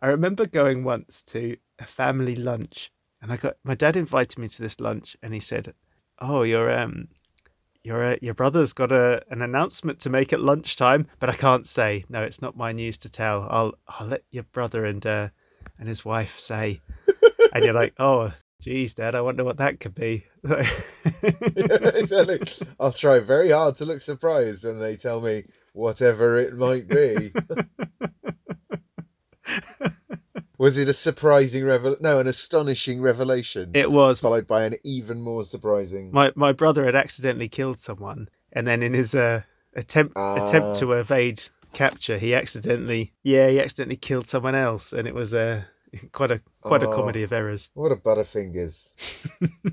I 0.00 0.08
remember 0.08 0.46
going 0.46 0.84
once 0.84 1.22
to 1.24 1.56
a 1.78 1.86
family 1.86 2.36
lunch, 2.36 2.92
and 3.22 3.32
I 3.32 3.36
got 3.36 3.56
my 3.64 3.74
dad 3.74 3.96
invited 3.96 4.38
me 4.38 4.48
to 4.48 4.62
this 4.62 4.80
lunch, 4.80 5.16
and 5.22 5.32
he 5.32 5.40
said, 5.40 5.74
"Oh, 6.18 6.42
your 6.42 6.70
um, 6.70 7.08
your 7.82 8.12
uh, 8.12 8.16
your 8.20 8.34
brother's 8.34 8.72
got 8.72 8.92
a 8.92 9.22
an 9.30 9.42
announcement 9.42 10.00
to 10.00 10.10
make 10.10 10.32
at 10.32 10.40
lunchtime, 10.40 11.06
but 11.18 11.30
I 11.30 11.34
can't 11.34 11.66
say. 11.66 12.04
No, 12.08 12.22
it's 12.22 12.42
not 12.42 12.56
my 12.56 12.72
news 12.72 12.98
to 12.98 13.10
tell. 13.10 13.46
I'll 13.48 13.74
I'll 13.88 14.06
let 14.06 14.24
your 14.30 14.44
brother 14.44 14.84
and 14.84 15.04
uh 15.06 15.28
and 15.78 15.88
his 15.88 16.04
wife 16.04 16.38
say." 16.38 16.80
and 17.54 17.64
you're 17.64 17.74
like, 17.74 17.94
"Oh, 17.98 18.32
geez, 18.60 18.94
dad, 18.94 19.14
I 19.14 19.20
wonder 19.20 19.44
what 19.44 19.58
that 19.58 19.80
could 19.80 19.94
be." 19.94 20.24
exactly. 21.22 22.40
I'll 22.80 22.92
try 22.92 23.18
very 23.20 23.50
hard 23.50 23.76
to 23.76 23.84
look 23.84 24.02
surprised 24.02 24.64
when 24.64 24.78
they 24.78 24.96
tell 24.96 25.20
me 25.20 25.44
whatever 25.72 26.36
it 26.38 26.54
might 26.54 26.88
be. 26.88 27.32
Was 30.58 30.78
it 30.78 30.88
a 30.88 30.94
surprising 30.94 31.64
revel? 31.64 31.96
No, 32.00 32.18
an 32.18 32.26
astonishing 32.26 33.02
revelation, 33.02 33.72
it 33.74 33.90
was 33.90 34.20
followed 34.20 34.46
by 34.46 34.64
an 34.64 34.76
even 34.84 35.20
more 35.20 35.44
surprising. 35.44 36.10
my 36.12 36.32
my 36.34 36.52
brother 36.52 36.86
had 36.86 36.94
accidentally 36.96 37.48
killed 37.48 37.78
someone, 37.78 38.28
and 38.52 38.66
then 38.66 38.82
in 38.82 38.94
his 38.94 39.14
uh, 39.14 39.42
attempt 39.74 40.14
Ah. 40.16 40.42
attempt 40.46 40.78
to 40.78 40.92
evade 40.92 41.42
capture, 41.74 42.16
he 42.16 42.34
accidentally 42.34 43.12
yeah 43.22 43.48
he 43.48 43.60
accidentally 43.60 43.96
killed 43.98 44.26
someone 44.26 44.54
else, 44.54 44.94
and 44.94 45.06
it 45.06 45.14
was 45.14 45.34
uh, 45.34 45.64
quite 46.12 46.30
a 46.30 46.40
quite 46.60 46.82
a 46.82 46.88
Oh. 46.88 46.92
comedy 46.92 47.22
of 47.22 47.32
errors. 47.32 47.68
What 47.74 47.92
a 47.92 47.96
butterfingers! 47.96 48.94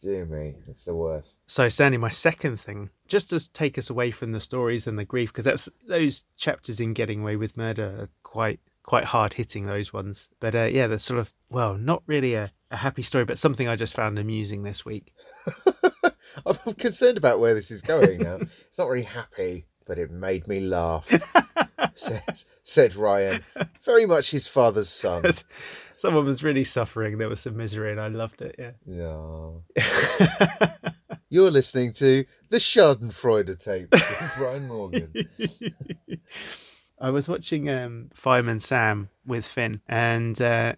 Dear 0.00 0.24
me, 0.26 0.56
it's 0.66 0.84
the 0.84 0.96
worst. 0.96 1.48
So, 1.48 1.68
Sandy, 1.68 1.96
my 1.96 2.08
second 2.08 2.58
thing, 2.58 2.90
just 3.06 3.30
to 3.30 3.52
take 3.52 3.78
us 3.78 3.88
away 3.88 4.10
from 4.10 4.32
the 4.32 4.40
stories 4.40 4.88
and 4.88 4.98
the 4.98 5.04
grief, 5.04 5.30
because 5.32 5.44
that's 5.44 5.68
those 5.86 6.24
chapters 6.36 6.80
in 6.80 6.92
Getting 6.92 7.20
Away 7.22 7.36
with 7.36 7.56
Murder 7.56 7.84
are 8.00 8.08
quite 8.24 8.58
quite 8.82 9.04
hard 9.04 9.32
hitting. 9.34 9.66
Those 9.66 9.92
ones, 9.92 10.28
but 10.40 10.56
uh, 10.56 10.64
yeah, 10.64 10.88
they're 10.88 10.98
sort 10.98 11.20
of 11.20 11.32
well, 11.50 11.74
not 11.78 12.02
really 12.06 12.34
a, 12.34 12.50
a 12.72 12.76
happy 12.76 13.02
story, 13.02 13.24
but 13.24 13.38
something 13.38 13.68
I 13.68 13.76
just 13.76 13.94
found 13.94 14.18
amusing 14.18 14.64
this 14.64 14.84
week. 14.84 15.14
I'm 16.46 16.74
concerned 16.74 17.18
about 17.18 17.38
where 17.38 17.54
this 17.54 17.70
is 17.70 17.80
going 17.82 18.20
now. 18.20 18.36
it's 18.40 18.78
not 18.78 18.88
really 18.88 19.02
happy, 19.04 19.66
but 19.86 19.98
it 19.98 20.10
made 20.10 20.48
me 20.48 20.58
laugh. 20.60 21.08
Says, 21.94 22.46
said 22.62 22.94
Ryan, 22.94 23.42
very 23.82 24.06
much 24.06 24.30
his 24.30 24.46
father's 24.46 24.88
son. 24.88 25.24
Someone 25.96 26.24
was 26.24 26.42
really 26.42 26.64
suffering. 26.64 27.18
There 27.18 27.28
was 27.28 27.40
some 27.40 27.56
misery, 27.56 27.92
and 27.92 28.00
I 28.00 28.08
loved 28.08 28.42
it. 28.42 28.56
Yeah. 28.58 28.72
No. 28.86 29.62
You're 31.28 31.50
listening 31.50 31.92
to 31.94 32.24
the 32.50 32.58
Schadenfreude 32.58 33.62
tape 33.62 33.88
with 33.90 34.38
Ryan 34.40 34.68
Morgan. 34.68 35.12
I 37.00 37.10
was 37.10 37.28
watching 37.28 37.70
um, 37.70 38.10
Fireman 38.14 38.60
Sam 38.60 39.08
with 39.26 39.44
Finn, 39.44 39.80
and 39.88 40.40
uh, 40.40 40.74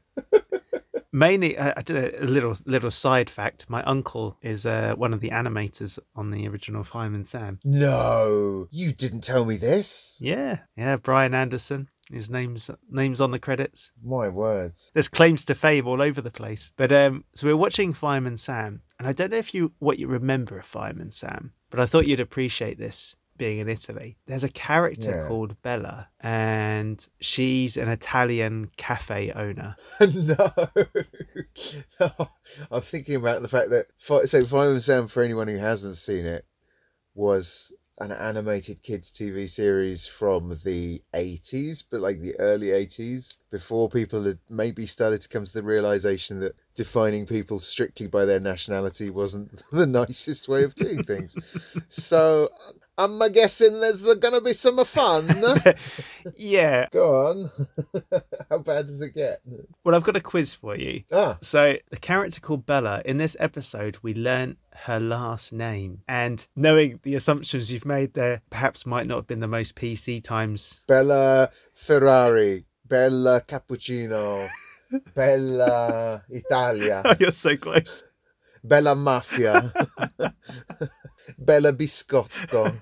mainly 1.14 1.57
I, 1.57 1.72
I 1.77 1.83
did 1.83 2.14
a, 2.20 2.27
little 2.27 2.55
little 2.66 2.90
side 2.90 3.31
fact. 3.31 3.64
My 3.70 3.83
uncle 3.85 4.37
is 4.42 4.66
uh, 4.66 4.94
one 4.96 5.14
of 5.14 5.20
the 5.20 5.31
animators 5.31 5.98
on 6.14 6.31
the 6.31 6.46
original 6.48 6.85
Fireman 6.85 7.24
Sam. 7.24 7.61
No, 7.64 8.66
you 8.70 8.92
didn't 8.92 9.22
tell 9.22 9.44
me 9.44 9.57
this. 9.57 10.18
Yeah, 10.20 10.59
yeah, 10.77 10.96
Brian 10.96 11.33
Anderson. 11.33 11.88
His 12.12 12.29
name's 12.29 12.70
name's 12.90 13.20
on 13.20 13.31
the 13.31 13.38
credits. 13.38 13.92
My 14.05 14.29
words. 14.29 14.90
There's 14.92 15.09
claims 15.09 15.44
to 15.46 15.55
fame 15.55 15.87
all 15.87 16.03
over 16.03 16.20
the 16.20 16.31
place. 16.31 16.70
But 16.77 16.92
um, 16.92 17.24
so 17.35 17.46
we 17.46 17.55
we're 17.55 17.61
watching 17.61 17.94
Fireman 17.94 18.37
Sam, 18.37 18.83
and 18.98 19.09
I 19.09 19.12
don't 19.12 19.31
know 19.31 19.38
if 19.38 19.55
you 19.55 19.72
what 19.79 19.98
you 19.98 20.09
remember 20.09 20.59
of 20.59 20.66
Fireman 20.66 21.12
Sam, 21.12 21.53
but 21.70 21.81
I 21.81 21.87
thought 21.87 22.07
you'd 22.07 22.20
appreciate 22.20 22.79
this 22.79 23.16
being 23.37 23.59
in 23.59 23.68
Italy. 23.68 24.16
There's 24.27 24.44
a 24.44 24.49
character 24.49 25.11
Yeah. 25.11 25.27
called 25.29 25.61
Bella, 25.62 26.09
and 26.20 27.07
she's 27.20 27.77
an 27.77 27.88
Italian 27.88 28.70
cafe 28.77 29.33
owner. 29.33 29.77
no. 30.01 30.53
I'm 32.70 32.81
thinking 32.81 33.16
about 33.16 33.42
the 33.42 33.49
fact 33.49 33.70
that 33.70 33.87
so 33.99 34.44
Fireman 34.44 34.81
Sam, 34.81 35.09
for 35.09 35.23
anyone 35.23 35.49
who 35.49 35.57
hasn't 35.59 35.97
seen 35.97 36.27
it, 36.27 36.44
was 37.14 37.73
an 38.01 38.11
animated 38.11 38.83
kids 38.83 39.12
TV 39.12 39.49
series 39.49 40.05
from 40.05 40.59
the 40.64 41.01
80s, 41.14 41.85
but 41.88 42.01
like 42.01 42.18
the 42.18 42.35
early 42.40 42.68
80s, 42.68 43.38
before 43.53 43.88
people 43.88 44.25
had 44.25 44.38
maybe 44.51 44.85
started 44.85 45.20
to 45.20 45.29
come 45.29 45.44
to 45.44 45.53
the 45.53 45.62
realization 45.62 46.40
that 46.40 46.57
defining 46.75 47.25
people 47.25 47.61
strictly 47.61 48.09
by 48.09 48.25
their 48.25 48.40
nationality 48.40 49.11
wasn't 49.11 49.62
the 49.73 49.87
nicest 49.87 50.49
way 50.49 50.64
of 50.64 50.75
doing 50.75 51.05
things. 51.05 51.37
so 51.87 52.49
I'm 52.97 53.19
guessing 53.33 53.81
there's 53.81 54.05
going 54.17 54.35
to 54.35 54.41
be 54.41 54.53
some 54.53 54.83
fun. 54.85 55.29
yeah. 56.37 56.87
Go 56.93 57.27
on. 57.27 57.51
How 58.51 58.59
bad 58.59 58.87
does 58.87 59.01
it 59.01 59.15
get? 59.15 59.41
Well, 59.83 59.95
I've 59.95 60.05
got 60.05 60.17
a 60.17 60.21
quiz 60.21 60.55
for 60.55 60.77
you. 60.77 61.03
Ah, 61.13 61.37
So, 61.41 61.75
the 61.91 61.97
character 61.97 62.41
called 62.41 62.67
Bella, 62.67 63.03
in 63.05 63.19
this 63.19 63.37
episode, 63.41 63.99
we 64.03 64.15
learn 64.15 64.57
her 64.75 65.01
last 65.01 65.53
name. 65.53 66.03
And 66.09 66.47
knowing 66.55 67.01
the 67.03 67.17
assumptions 67.17 67.73
you've 67.73 67.85
made 67.85 68.15
there, 68.15 68.43
perhaps 68.51 68.87
might 68.87 69.07
not 69.07 69.17
have 69.17 69.27
been 69.27 69.41
the 69.41 69.49
most 69.49 69.75
PC 69.75 70.23
times. 70.23 70.83
Bella 70.87 71.51
Ferrari, 71.73 72.65
Bella 72.87 73.41
Cappuccino, 73.47 74.47
Bella 75.15 76.23
Italia, 76.29 77.03
Oh, 77.05 77.15
you're 77.19 77.33
so 77.33 77.57
close. 77.57 78.05
Bella 78.63 78.95
Mafia, 78.95 79.71
Bella 81.39 81.73
Biscotto. 81.73 82.75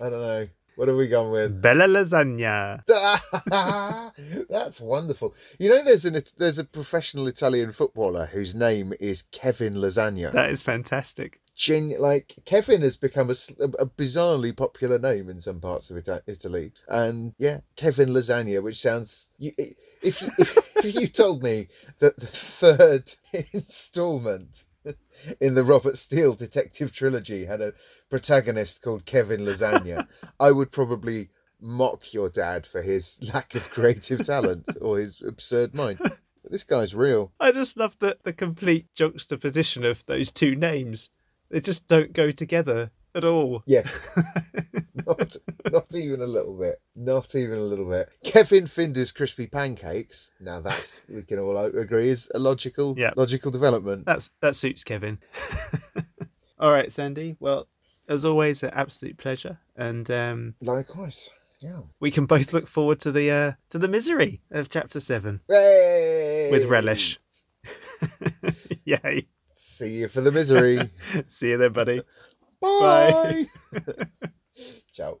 I 0.00 0.10
don't 0.10 0.12
know. 0.12 0.48
What 0.76 0.88
have 0.88 0.96
we 0.96 1.06
gone 1.06 1.30
with? 1.30 1.60
Bella 1.60 1.86
Lasagna. 1.86 2.82
That's 4.48 4.80
wonderful. 4.80 5.34
You 5.58 5.68
know, 5.68 5.84
there's 5.84 6.06
an 6.06 6.20
there's 6.38 6.58
a 6.58 6.64
professional 6.64 7.26
Italian 7.26 7.72
footballer 7.72 8.26
whose 8.26 8.54
name 8.54 8.94
is 8.98 9.22
Kevin 9.22 9.74
Lasagna. 9.74 10.32
That 10.32 10.50
is 10.50 10.62
fantastic. 10.62 11.40
Gen- 11.54 11.96
like 11.98 12.34
Kevin 12.46 12.80
has 12.80 12.96
become 12.96 13.28
a 13.28 13.34
bizarrely 13.86 14.56
popular 14.56 14.98
name 14.98 15.28
in 15.28 15.40
some 15.40 15.60
parts 15.60 15.90
of 15.90 15.98
Ita- 15.98 16.22
Italy, 16.26 16.72
and 16.88 17.34
yeah, 17.36 17.60
Kevin 17.76 18.08
Lasagna, 18.08 18.62
which 18.62 18.80
sounds 18.80 19.28
you, 19.38 19.52
if 20.00 20.22
you 20.22 20.30
if, 20.38 20.56
if 20.84 20.94
you 20.94 21.06
told 21.06 21.42
me 21.42 21.68
that 21.98 22.16
the 22.16 22.26
third 22.26 23.12
installment 23.52 24.64
in 25.40 25.54
the 25.54 25.64
Robert 25.64 25.98
Steele 25.98 26.34
detective 26.34 26.92
trilogy 26.92 27.44
had 27.44 27.60
a 27.60 27.72
protagonist 28.10 28.82
called 28.82 29.04
Kevin 29.04 29.40
Lasagna, 29.40 30.06
I 30.40 30.50
would 30.50 30.70
probably 30.70 31.30
mock 31.60 32.12
your 32.12 32.28
dad 32.28 32.66
for 32.66 32.82
his 32.82 33.18
lack 33.34 33.54
of 33.54 33.70
creative 33.70 34.26
talent 34.26 34.64
or 34.80 34.98
his 34.98 35.22
absurd 35.22 35.74
mind. 35.74 35.98
But 36.00 36.50
this 36.50 36.64
guy's 36.64 36.94
real. 36.94 37.32
I 37.38 37.52
just 37.52 37.76
love 37.76 37.96
the, 38.00 38.18
the 38.24 38.32
complete 38.32 38.86
juxtaposition 38.94 39.84
of 39.84 40.04
those 40.06 40.32
two 40.32 40.56
names. 40.56 41.10
They 41.50 41.60
just 41.60 41.86
don't 41.86 42.12
go 42.12 42.30
together 42.30 42.90
at 43.14 43.24
all. 43.24 43.62
Yes, 43.66 44.00
not 45.06 45.36
not 45.70 45.94
even 45.94 46.20
a 46.22 46.26
little 46.26 46.58
bit. 46.58 46.80
Not 46.96 47.34
even 47.34 47.58
a 47.58 47.62
little 47.62 47.88
bit. 47.88 48.10
Kevin 48.24 48.64
Findus 48.66 49.14
crispy 49.14 49.46
pancakes. 49.46 50.32
Now 50.40 50.60
that's 50.60 50.98
we 51.08 51.22
can 51.22 51.38
all 51.38 51.56
agree 51.58 52.08
is 52.08 52.30
a 52.34 52.38
logical 52.38 52.94
Yeah. 52.98 53.12
logical 53.16 53.50
development. 53.50 54.06
That's 54.06 54.30
that 54.40 54.56
suits 54.56 54.84
Kevin. 54.84 55.18
all 56.58 56.70
right, 56.72 56.90
Sandy. 56.92 57.36
Well, 57.40 57.68
as 58.08 58.24
always, 58.24 58.62
an 58.62 58.70
absolute 58.72 59.16
pleasure, 59.18 59.58
and 59.76 60.10
um, 60.10 60.54
Likewise. 60.60 61.30
Yeah. 61.60 61.82
we 62.00 62.10
can 62.10 62.24
both 62.26 62.52
look 62.52 62.66
forward 62.66 62.98
to 63.00 63.12
the 63.12 63.30
uh, 63.30 63.52
to 63.70 63.78
the 63.78 63.86
misery 63.88 64.40
of 64.50 64.68
chapter 64.68 64.98
seven 64.98 65.40
Yay! 65.48 66.48
with 66.50 66.64
relish. 66.64 67.20
Yay! 68.84 69.28
See 69.54 69.90
you 69.92 70.08
for 70.08 70.20
the 70.20 70.32
misery. 70.32 70.90
See 71.28 71.50
you 71.50 71.58
then, 71.58 71.72
buddy. 71.72 72.02
Bye. 72.62 73.48
Bye. 73.72 74.06
Ciao. 74.92 75.20